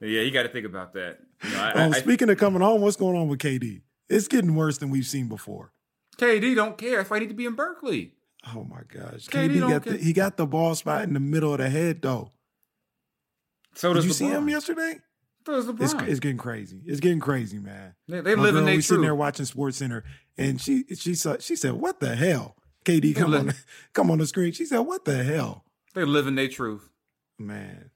[0.00, 0.20] yeah.
[0.20, 1.18] He got to think about that.
[1.42, 3.80] You know, I, Oh, I, speaking of coming home, what's going on with KD?
[4.08, 5.72] It's getting worse than we've seen before.
[6.18, 6.98] KD don't care.
[6.98, 8.12] That's why I need to be in Berkeley.
[8.54, 11.20] Oh my gosh, KD KD don't got the, he got the ball spot in the
[11.20, 12.30] middle of the head though.
[13.74, 14.14] So Did you LeBron.
[14.14, 14.98] see him yesterday?
[15.46, 16.80] So It's, it's getting crazy.
[16.86, 17.94] It's getting crazy, man.
[18.08, 20.04] they they live in their sitting there watching Sports Center,
[20.38, 23.54] and she she saw she said, "What the hell?" KD come on
[23.92, 24.52] come on the screen.
[24.52, 25.64] She said, "What the hell,
[25.94, 26.88] They live in their truth.
[27.38, 27.90] man?"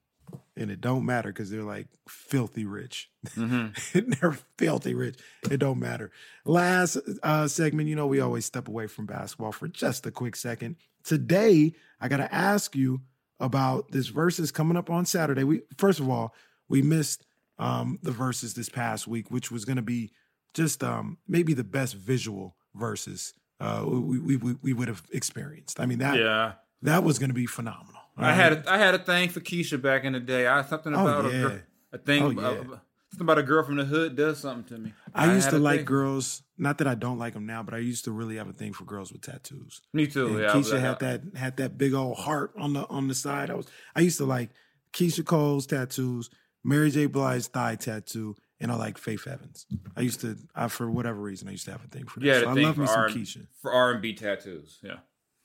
[0.57, 3.09] And it don't matter because they're like filthy rich.
[3.35, 5.19] hmm they're filthy rich.
[5.51, 6.11] It don't matter.
[6.45, 10.37] Last uh, segment, you know, we always step away from basketball for just a quick
[10.37, 10.77] second.
[11.05, 13.01] Today, I got to ask you
[13.41, 15.45] about this Verzuz coming up on Saturday.
[15.45, 16.35] We first of all,
[16.69, 17.25] we missed
[17.59, 20.11] um, the Verzuz this past week, which was going to be
[20.55, 25.81] just um, maybe the best visual Verzuz uh, we, we, we, we would have experienced.
[25.81, 26.53] I mean that Yeah.
[26.83, 27.95] that was going to be phenomenal.
[28.17, 30.47] I had a, I had a thing for Keyshia back in the day.
[30.49, 31.41] I something Oh, about a, yeah.
[31.43, 32.63] gir- a thing Oh, about, yeah.
[33.11, 34.93] something about a girl from the hood does something to me.
[35.15, 35.85] I used to like thing.
[35.87, 36.43] girls.
[36.61, 38.73] Not that I don't like them now, but I used to really have a thing
[38.73, 39.81] for girls with tattoos.
[39.93, 40.27] Me too.
[40.27, 43.15] And yeah, I Keyshia had that had that big old heart on the on the
[43.15, 43.51] side.
[43.51, 44.51] I was I used to like
[44.93, 46.29] Keyshia Cole's tattoos,
[46.65, 47.07] Mary J.
[47.07, 49.67] Blige's thigh tattoo, and I like Faith Evans.
[49.97, 52.27] I used to, I for whatever reason, I used to have a thing for that.
[52.27, 53.47] Yeah, so I love for me some R- Keyshia.
[53.63, 54.79] for R and B tattoos.
[54.83, 54.97] Yeah,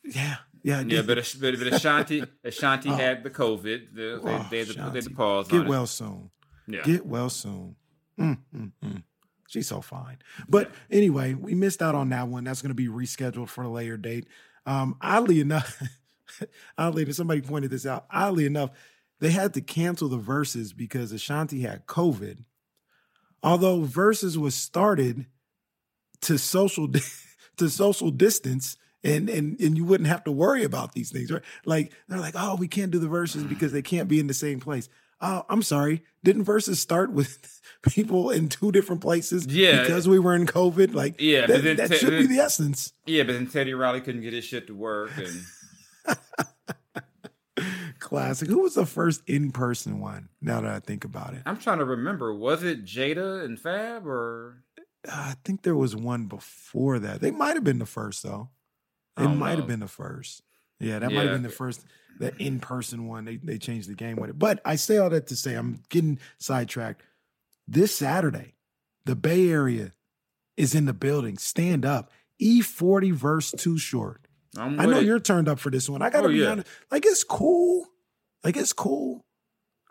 [0.03, 1.01] Yeah, yeah, yeah.
[1.01, 2.95] But but, but Ashanti Ashanti Oh.
[2.95, 3.93] had the COVID.
[3.95, 5.47] They, Oh, they, they, had to- they had to pause.
[5.47, 6.29] get well soon.
[6.67, 6.81] Yeah.
[6.83, 7.75] Get well soon.
[8.19, 9.03] Mm, mm, mm.
[9.47, 10.17] She's so fine.
[10.49, 12.43] But anyway, we missed out on that one.
[12.43, 14.27] That's going to be rescheduled for a later date.
[14.65, 15.79] Um, oddly enough,
[16.77, 18.05] oddly enough, somebody pointed this out.
[18.09, 18.71] Oddly enough,
[19.19, 22.45] they had to cancel the Verzuz because Ashanti had COVID.
[23.43, 25.25] Although Verzuz was started
[26.21, 26.87] to social
[27.57, 31.41] to social distance and and and you wouldn't have to worry about these things, right?
[31.65, 34.33] Like they're like, oh, we can't do the Verzuz because they can't be in the
[34.33, 34.87] same place.
[35.21, 36.03] Oh, I'm sorry.
[36.23, 39.45] Didn't Verzuz start with people in two different places?
[39.47, 39.81] Yeah.
[39.81, 40.93] because we were in COVID.
[40.93, 42.91] Like, Yeah, that, that te- should be the essence.
[43.05, 46.17] Yeah, but then Teddy Riley couldn't get his shit to work, and
[48.03, 48.47] Classic.
[48.47, 50.29] Who was the first in person one?
[50.41, 52.33] Now that I think about it, I'm trying to remember.
[52.33, 54.63] Was it Jada and Fab or?
[55.09, 57.21] I think there was one before that.
[57.21, 58.49] They might have been the first though.
[59.17, 60.41] It might have been the first.
[60.79, 61.85] Yeah, that might have been the first,
[62.19, 63.25] the in person one.
[63.25, 64.39] They they changed the game with it.
[64.39, 67.01] But I say all that to say I'm getting sidetracked.
[67.67, 68.55] This Saturday,
[69.05, 69.93] the Bay Area
[70.57, 71.37] is in the building.
[71.37, 72.11] Stand up.
[72.41, 74.27] E40 verse too short.
[74.57, 75.05] I know it.
[75.05, 76.01] you're turned up for this one.
[76.01, 76.49] I gotta Oh, be yeah.
[76.51, 76.67] honest.
[76.91, 77.87] Like it's cool.
[78.43, 79.25] Like it's cool.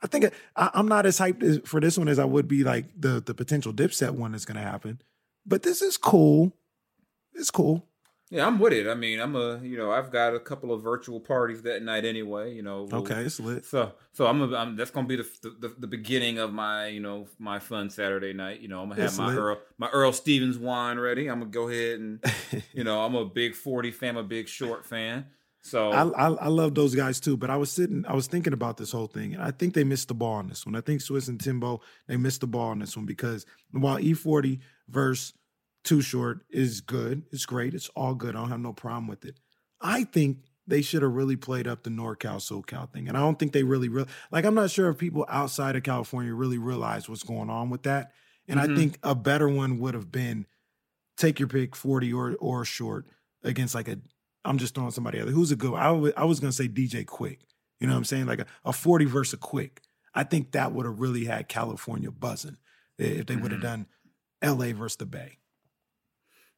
[0.02, 0.26] I think
[0.56, 3.34] I, I'm not as hyped for this one as I would be like the the
[3.34, 5.00] potential Dipset one that's gonna happen.
[5.46, 6.52] But this is cool.
[7.34, 7.86] It's cool.
[8.30, 8.88] Yeah, I'm with it.
[8.88, 12.04] I mean, I'm a you know I've got a couple of virtual parties that night
[12.06, 12.54] anyway.
[12.54, 12.88] You know.
[12.90, 13.64] we'll- Okay, it's lit.
[13.66, 15.26] So so I'm, a, I'm that's gonna be the,
[15.60, 18.60] the the beginning of my you know my fun Saturday night.
[18.60, 19.38] You know I'm gonna have It's my lit.
[19.38, 21.28] Earl my Earl Stevens wine ready.
[21.28, 22.24] I'm gonna go ahead and
[22.72, 25.26] you know I'm a big 40 fan, I'm a big short fan.
[25.62, 28.52] So I, I I love those guys too, but I was sitting, I was thinking
[28.52, 30.74] about this whole thing, and I think they missed the ball on this one.
[30.74, 34.60] I think Swizz and Timbo they missed the ball on this one because while E40
[34.88, 35.34] verse
[35.84, 38.34] Too Short is good, it's great, it's all good.
[38.34, 39.38] I don't have no problem with it.
[39.80, 43.38] I think they should have really played up the NorCal SoCal thing, and I don't
[43.38, 44.46] think they really real like.
[44.46, 48.12] I'm not sure if people outside of California really realize what's going on with that,
[48.48, 48.74] and I Mhm.
[48.74, 50.46] think a better one would have been
[51.16, 53.06] take your pick 40 or or short
[53.42, 53.98] against like a
[54.44, 55.30] I'm just throwing somebody other.
[55.30, 55.74] Who's a good?
[55.74, 57.38] I was, I was gonna say DJ Quik.
[57.80, 58.26] You know what I'm saying?
[58.26, 59.78] Like a, a 40 versus a Quik.
[60.14, 62.56] I think that would have really had California buzzing
[62.98, 63.62] if they would have Mhm.
[63.62, 63.86] done
[64.42, 65.38] LA versus the Bay.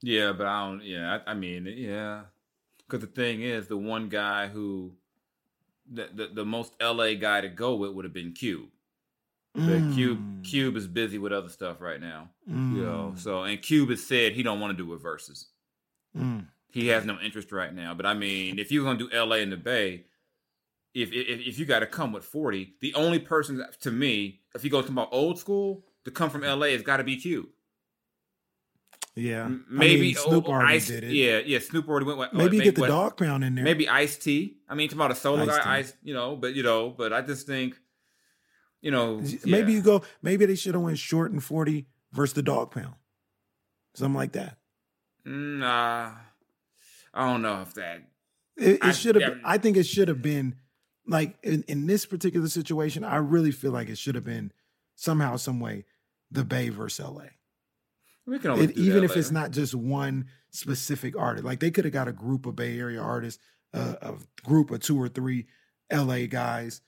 [0.03, 0.82] yeah, but I don't.
[0.85, 2.24] Yeah, I, I mean, yeah,
[2.87, 4.93] because the thing is, the one guy who
[5.91, 8.68] the, the the most LA guy to go with would have been Cube.
[9.55, 12.30] But Cube Mm, Cube is busy with other stuff right now.
[12.47, 15.47] You know, mm, so and Cube has said he don't want to do it Verzuz.
[16.16, 16.47] mm.
[16.75, 17.95] He has no interest right now.
[17.95, 20.07] But I mean, if you're gonna do LA in the Bay,
[20.93, 24.41] if if, if you got to come with 40, the only person that- to me,
[24.57, 27.16] if you go to about old school, to come from LA, has got to be
[27.16, 27.47] Cube.
[29.14, 31.12] Yeah, M- I Maybe mean, Snoop oh, already Ice, did it.
[31.12, 31.61] Yeah, yeah.
[31.61, 32.18] Snoop already went.
[32.18, 33.62] with- uh, maybe what, get the what- dog pound in there.
[33.64, 34.57] Maybe Ice T.
[34.68, 35.57] I mean, talking about a solo Ice-T.
[35.64, 35.93] guy, Ice.
[36.03, 37.77] You know, but you know, but I just think,
[38.83, 39.79] you know, maybe yeah.
[39.79, 40.03] you go.
[40.22, 42.95] Maybe they should have went short and 40 versus the dog pound,
[43.95, 44.59] something like that.
[45.25, 46.11] Nah,
[47.15, 48.03] I don't know if that.
[48.57, 49.39] It, it should have.
[49.45, 50.57] I think it should have been
[51.07, 53.05] like in, in this particular situation.
[53.05, 54.53] I really feel like it should have been
[54.95, 55.85] somehow, some way,
[56.31, 57.25] the Bay versus LA.
[58.27, 61.93] We can It, even if it's not just one specific artist, like they could have
[61.93, 63.43] got a group of Bay Area artists,
[63.75, 65.47] uh, a group of two or three
[65.93, 66.81] LA guys,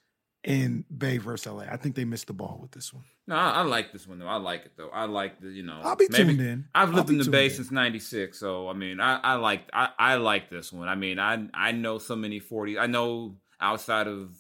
[0.47, 1.64] in Bay versus LA.
[1.64, 3.03] I think they missed the ball with this one.
[3.26, 4.28] No, I, I like this one though.
[4.28, 4.90] I like it though.
[4.90, 5.80] I like the you know.
[5.82, 6.68] I'll be maybe- tuned in.
[6.72, 7.51] I've lived in the Bay in.
[7.51, 10.86] since '96, so I mean, I I like I, I like this one.
[10.88, 12.80] I mean, I I know so many 40s.
[12.80, 14.38] I know outside of,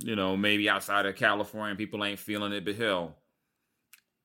[0.00, 3.14] you know, maybe outside of California, people ain't feeling it, but hell,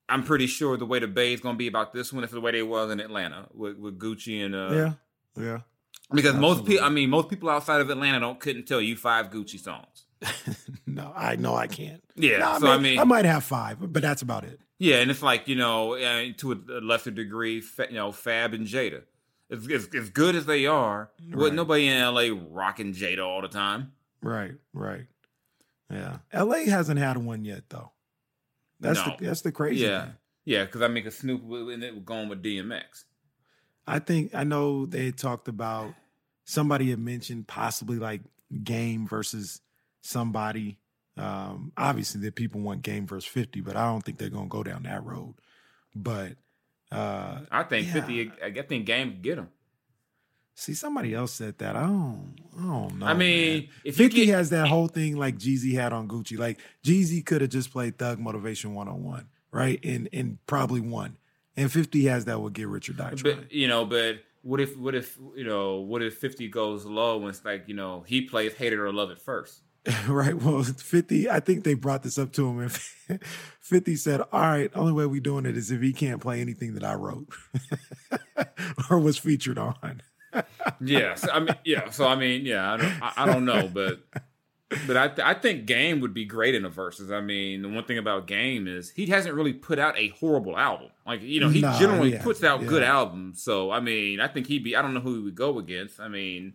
[0.09, 2.41] I'm pretty sure the way the Bay is gonna be about this one is the
[2.41, 4.71] way they was in Atlanta with, with Gucci and uh,
[5.37, 5.59] yeah, yeah.
[6.11, 9.29] because most people, I mean, most people outside of Atlanta don't couldn't tell you five
[9.29, 10.05] Gucci songs.
[10.85, 12.03] no, I know I can't.
[12.15, 14.59] Yeah, No, so I mean, I might have five, but that's about it.
[14.79, 18.67] Yeah, and it's like you know, uh, to a lesser degree, you know, Fab and
[18.67, 19.03] Jada.
[19.49, 21.37] As, as, as good as they are, Right.
[21.37, 23.93] would nobody in LA rocking Jada all the time?
[24.21, 25.05] Right, right.
[25.89, 26.17] Yeah.
[26.33, 27.91] LA hasn't had one yet though.
[28.79, 29.15] That's No.
[29.17, 30.13] the that's the crazy yeah, thing.
[30.45, 33.05] yeah, because I mean, 'cause Snoop and it was going with DMX.
[33.87, 35.93] I think I know they talked about
[36.43, 38.21] somebody had mentioned possibly like
[38.63, 39.61] game versus
[40.01, 40.79] somebody.
[41.15, 44.61] Um, obviously that people want game versus 50, but I don't think they're gonna go
[44.63, 45.33] down that road.
[45.95, 46.33] But
[46.91, 47.93] uh I think Yeah.
[47.93, 48.31] fifty.
[48.41, 49.49] I I think Game get him.
[50.53, 51.75] see somebody else said that.
[51.75, 53.05] I don't I don't know.
[53.07, 53.69] I mean, man.
[53.83, 56.37] if 50 get, has that whole thing like Jeezy had on Gucci.
[56.37, 59.79] Like Jeezy could have just played Thug Motivation 101 right?
[59.83, 61.17] And and probably won.
[61.55, 63.35] And 50 has that with get rich or die trying.
[63.37, 67.19] But you know, but what if what if you know what if 50 goes low
[67.21, 69.61] and it's like you know he plays hate it or love it first?
[70.07, 70.35] right.
[70.35, 72.59] Well, 50, I think they brought this up to him.
[73.09, 73.21] And
[73.59, 76.73] 50 said, All right, only way we doing it is if he can't play anything
[76.73, 77.27] that I wrote
[78.89, 80.01] or was featured on.
[80.81, 81.27] yes.
[81.31, 81.89] I mean, yeah.
[81.89, 83.99] So, I mean, yeah, I don't, I, I don't know, but.
[84.85, 87.09] But I, th- I think Game would be great in the Verzuz.
[87.09, 90.57] I mean, the one thing about Game is he hasn't really put out a horrible
[90.57, 90.89] album.
[91.05, 92.67] Like you know, he generally yeah, puts out yeah.
[92.67, 93.41] good albums.
[93.41, 94.75] So I mean, I think he'd be.
[94.75, 96.01] I don't know who he would go against.
[96.01, 96.51] I mean,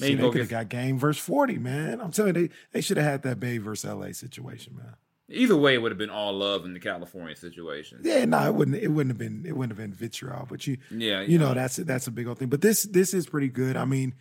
[0.00, 2.00] Maybe See, they could have got game verse 40, man.
[2.00, 4.94] I'm telling you, they, they should have had that Bay versus LA situation, man.
[5.28, 8.00] Either way, it would have been all love in the California situation.
[8.04, 8.76] Yeah, no, it wouldn't.
[8.76, 9.44] It wouldn't have been.
[9.44, 10.46] It wouldn't have been vitriol.
[10.48, 12.48] But you, yeah, you know, that's that's a big old thing.
[12.48, 13.76] But this this is pretty good.
[13.76, 14.14] I mean,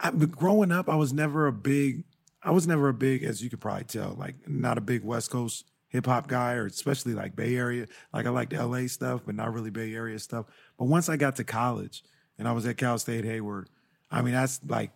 [0.00, 2.04] I, growing up, I was never a big.
[2.42, 5.30] I was never a big, as you could probably tell, like not a big West
[5.30, 7.86] Coast hip hop guy, or especially like Bay Area.
[8.12, 10.44] Like I liked the LA stuff, but not really Bay Area stuff.
[10.78, 12.04] But once I got to college
[12.38, 13.70] and I was at Cal State Hayward,
[14.10, 14.90] I mean, that's like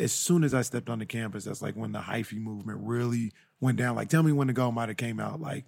[0.00, 3.32] as soon as I stepped on the campus, that's like when the hyphy movement really
[3.60, 3.94] went down.
[3.94, 5.40] Like, tell me when the go might have came out.
[5.40, 5.64] Like,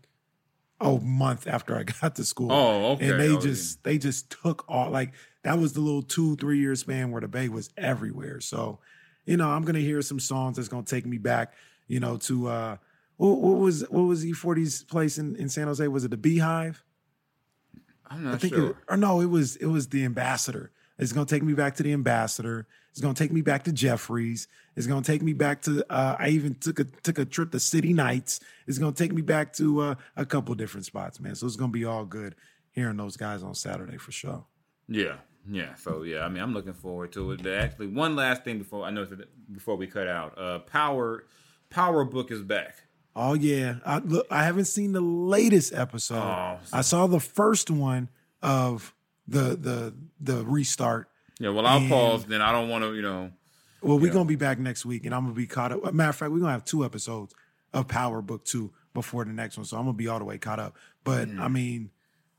[0.82, 2.52] a month after I got to school.
[2.52, 3.10] Oh, okay.
[3.10, 3.90] And they oh, just yeah.
[3.90, 5.12] they just took all like
[5.44, 8.40] that was the little two three year span where the Bay was everywhere.
[8.40, 8.80] So,
[9.24, 11.54] you know, I'm gonna hear some songs that's gonna take me back.
[11.88, 12.76] You know, to uh,
[13.16, 15.86] what, what was what was E40's place in, in San Jose?
[15.88, 16.84] Was it the Beehive?
[18.08, 18.70] I'm not I think sure.
[18.70, 20.70] It, or no, it was it was the Ambassador.
[20.98, 22.66] It's gonna take me back to the Ambassador.
[22.93, 24.49] It's gonna take me back to Jeffries.
[24.76, 25.82] It's gonna take me back to.
[25.90, 28.40] Uh, I even took a took a trip to City Nights.
[28.66, 31.34] It's gonna take me back to uh, a couple different spots, man.
[31.34, 32.34] So it's gonna be all good
[32.72, 34.45] hearing those guys on Saturday for sure.
[34.88, 35.16] Yeah,
[35.51, 35.74] yeah.
[35.76, 37.43] So yeah, I mean, I'm looking forward to it.
[37.43, 39.07] But actually, one last thing before I know
[39.51, 41.24] before we cut out, uh, Power
[41.70, 42.76] Power Book is back.
[43.16, 46.16] Oh yeah, I, look, I haven't seen the latest episode.
[46.16, 48.11] Oh, I saw the first one
[48.43, 48.95] of
[49.26, 52.24] the the the restart yeah, well, I'll and, pause.
[52.24, 53.30] Then I don't want to, you know.
[53.80, 55.92] Well, we're gonna be back next week, and I'm gonna be caught up.
[55.92, 57.34] Matter of fact, we're gonna have two episodes
[57.72, 60.38] of Power Book Two before the next one, so I'm gonna be all the way
[60.38, 60.76] caught up.
[61.02, 61.40] But mm.
[61.40, 61.90] I mean,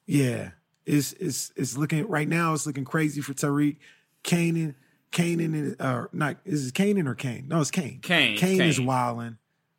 [0.06, 0.52] yeah,
[0.86, 2.54] it's it's it's looking right now.
[2.54, 3.78] It's looking crazy for Tariq,
[4.24, 4.76] Kanan,
[5.12, 6.38] Kanan, or not?
[6.46, 7.48] Is it Kanan or Kane?
[7.48, 8.00] No, it's Kane.
[8.02, 8.38] Kane.
[8.38, 8.70] Kane, Kane.
[8.70, 9.38] is wilding.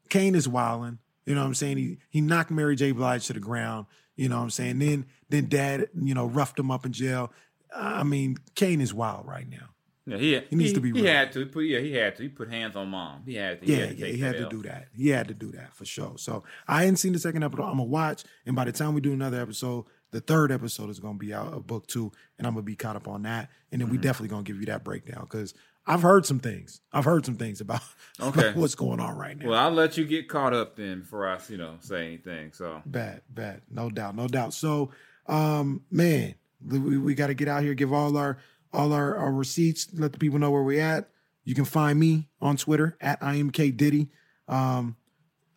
[0.08, 0.98] Kane is wilding.
[1.26, 1.78] You know what I'm saying?
[1.78, 2.92] He he knocked Mary J.
[2.92, 3.86] Blige to the ground.
[4.16, 4.78] You know what I'm saying?
[4.78, 7.32] Then then dad, you know, roughed him up in jail.
[7.74, 9.68] I mean, Kane is wild right now.
[10.06, 10.92] Yeah, he, he needs he, to be.
[10.92, 11.64] He had to put.
[11.64, 12.24] Yeah, he had to.
[12.24, 13.22] He put hands on mom.
[13.24, 13.66] He had to.
[13.66, 14.88] He yeah, had to yeah, he had to do that.
[14.94, 16.14] He had to do that for sure.
[16.18, 17.62] So I hadn't seen the second episode.
[17.64, 21.00] I'm gonna watch, and by the time we do another episode, the third episode is
[21.00, 23.50] gonna be out of book two, and I'm gonna be caught up on that.
[23.72, 23.96] And then mm-hmm.
[23.96, 25.54] we definitely gonna give you that breakdown because
[25.86, 26.80] I've heard some things.
[26.92, 27.82] I've heard some things about,
[28.20, 28.48] okay.
[28.48, 29.48] About what's going on right now.
[29.48, 32.52] Well, I'll let you get caught up then before I, you know, say anything.
[32.52, 34.54] So bad, bad, no doubt, no doubt.
[34.54, 34.90] So,
[35.26, 36.34] um, man,
[36.66, 38.38] we, we got to get out here, give all our
[38.72, 41.08] all our, our receipts, let the people know where we're at.
[41.44, 44.08] You can find me on Twitter at IMK Diddy
[44.48, 44.96] um,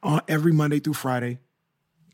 [0.04, 1.40] on every Monday through Friday.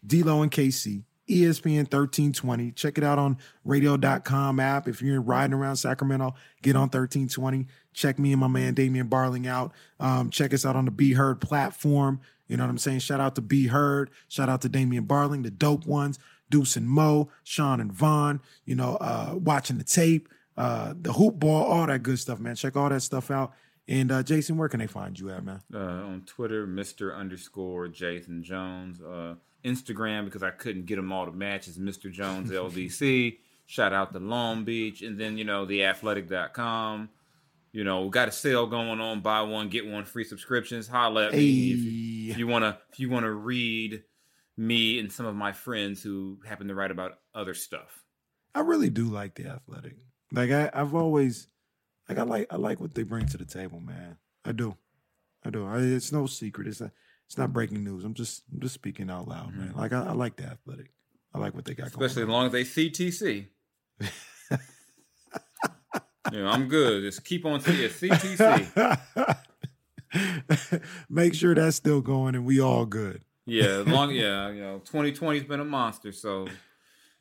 [0.05, 2.71] D-Lo and KC, ESPN 1320.
[2.71, 4.87] Check it out on radio.com app.
[4.87, 7.67] If you're riding around Sacramento, get on 1320.
[7.93, 9.71] Check me and my man Damian Barling out.
[9.99, 12.19] Um, check us out on the Be Heard platform.
[12.47, 12.99] You know what I'm saying?
[12.99, 14.11] Shout out to Be Heard.
[14.27, 16.19] Shout out to Damian Barling, the dope ones.
[16.53, 21.39] Deuce and Mo, Sean and Vaughn, you know, uh, watching the tape, uh, the hoop
[21.39, 22.53] ball, all that good stuff, man.
[22.53, 23.53] Check all that stuff out.
[23.87, 25.61] And uh, Jason, where can they find you at, man?
[25.73, 27.17] Uh, on Twitter, Mr.
[27.17, 29.01] underscore Jason Jones.
[29.01, 29.33] Uh,
[29.65, 32.11] Instagram, because I couldn't get them all to match, is Mr.
[32.11, 33.39] Jones LDC.
[33.65, 35.01] Shout out to Long Beach.
[35.01, 37.09] And then, you know, theathletic.com.
[37.71, 39.21] You know, we got a sale going on.
[39.21, 40.87] Buy one, get one free subscriptions.
[40.87, 41.39] Holla at hey.
[41.39, 44.03] me if, if you wanna if you wanna read
[44.57, 48.03] me and some of my friends who happen to write about other stuff.
[48.55, 49.95] I really do like the athletic.
[50.31, 51.47] Like I, I've always
[52.07, 54.17] like I like I like what they bring to the table, man.
[54.45, 54.77] I do.
[55.45, 55.65] I do.
[55.65, 56.67] I, it's no secret.
[56.67, 56.91] It's a,
[57.25, 58.03] it's not breaking news.
[58.03, 59.59] I'm just I'm just speaking out loud, mm-hmm.
[59.59, 59.73] man.
[59.75, 60.91] Like I, I, like the athletic.
[61.33, 63.47] I like what they got Especially as long as they CTC.
[66.31, 67.03] know, I'm good.
[67.03, 69.39] Just keep on saying CTC.
[71.09, 73.21] Make sure that's still going and we all good.
[73.45, 74.11] Yeah, long.
[74.11, 76.11] yeah, you know, 2020's been a monster.
[76.11, 76.47] So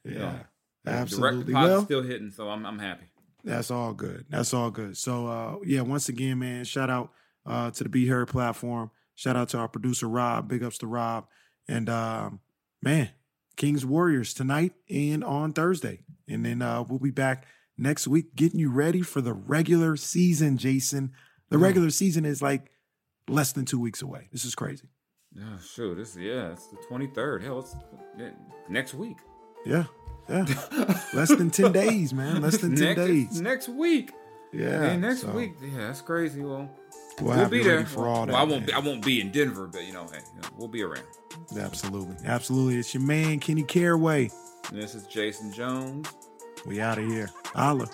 [0.04, 0.40] yeah, you know,
[0.86, 1.52] absolutely.
[1.52, 3.06] The well, still hitting, so I'm I'm happy.
[3.44, 4.26] That's all good.
[4.28, 4.96] That's all good.
[4.96, 7.10] So uh, yeah, once again, man, shout out
[7.44, 8.90] uh, to the Be Heard platform.
[9.14, 10.48] Shout out to our producer Rob.
[10.48, 11.26] Big ups to Rob.
[11.68, 12.40] And um,
[12.82, 13.10] man,
[13.56, 17.46] Kings Warriors tonight and on Thursday, and then uh, we'll be back
[17.76, 20.56] next week getting you ready for the regular season.
[20.56, 21.12] Jason,
[21.50, 22.70] the regular season is like
[23.28, 24.28] less than two weeks away.
[24.32, 24.88] This is crazy.
[25.38, 27.42] Oh, shoot, this yeah, it's the twenty third.
[27.42, 27.74] Hell, it's
[28.18, 28.30] yeah,
[28.68, 29.18] next week.
[29.64, 29.84] Yeah,
[30.28, 30.44] yeah.
[31.14, 32.42] Less than ten days, man.
[32.42, 33.40] Less than ten next, days.
[33.40, 34.12] Next week.
[34.52, 35.54] Yeah, Yeah, next so week.
[35.62, 36.42] Yeah, that's crazy.
[36.42, 36.70] Well,
[37.20, 37.84] We'll, we'll, be there.
[37.84, 38.32] for all that.
[38.32, 38.66] well, I won't.
[38.66, 38.72] Be.
[38.72, 41.04] I won't be in Denver, but you know, hey, you know, we'll be around.
[41.58, 42.76] Absolutely, absolutely.
[42.76, 44.30] It's your man Kenny Caraway.
[44.70, 46.08] And this is Jason Jones.
[46.66, 47.30] We out of here.
[47.46, 47.88] Holla.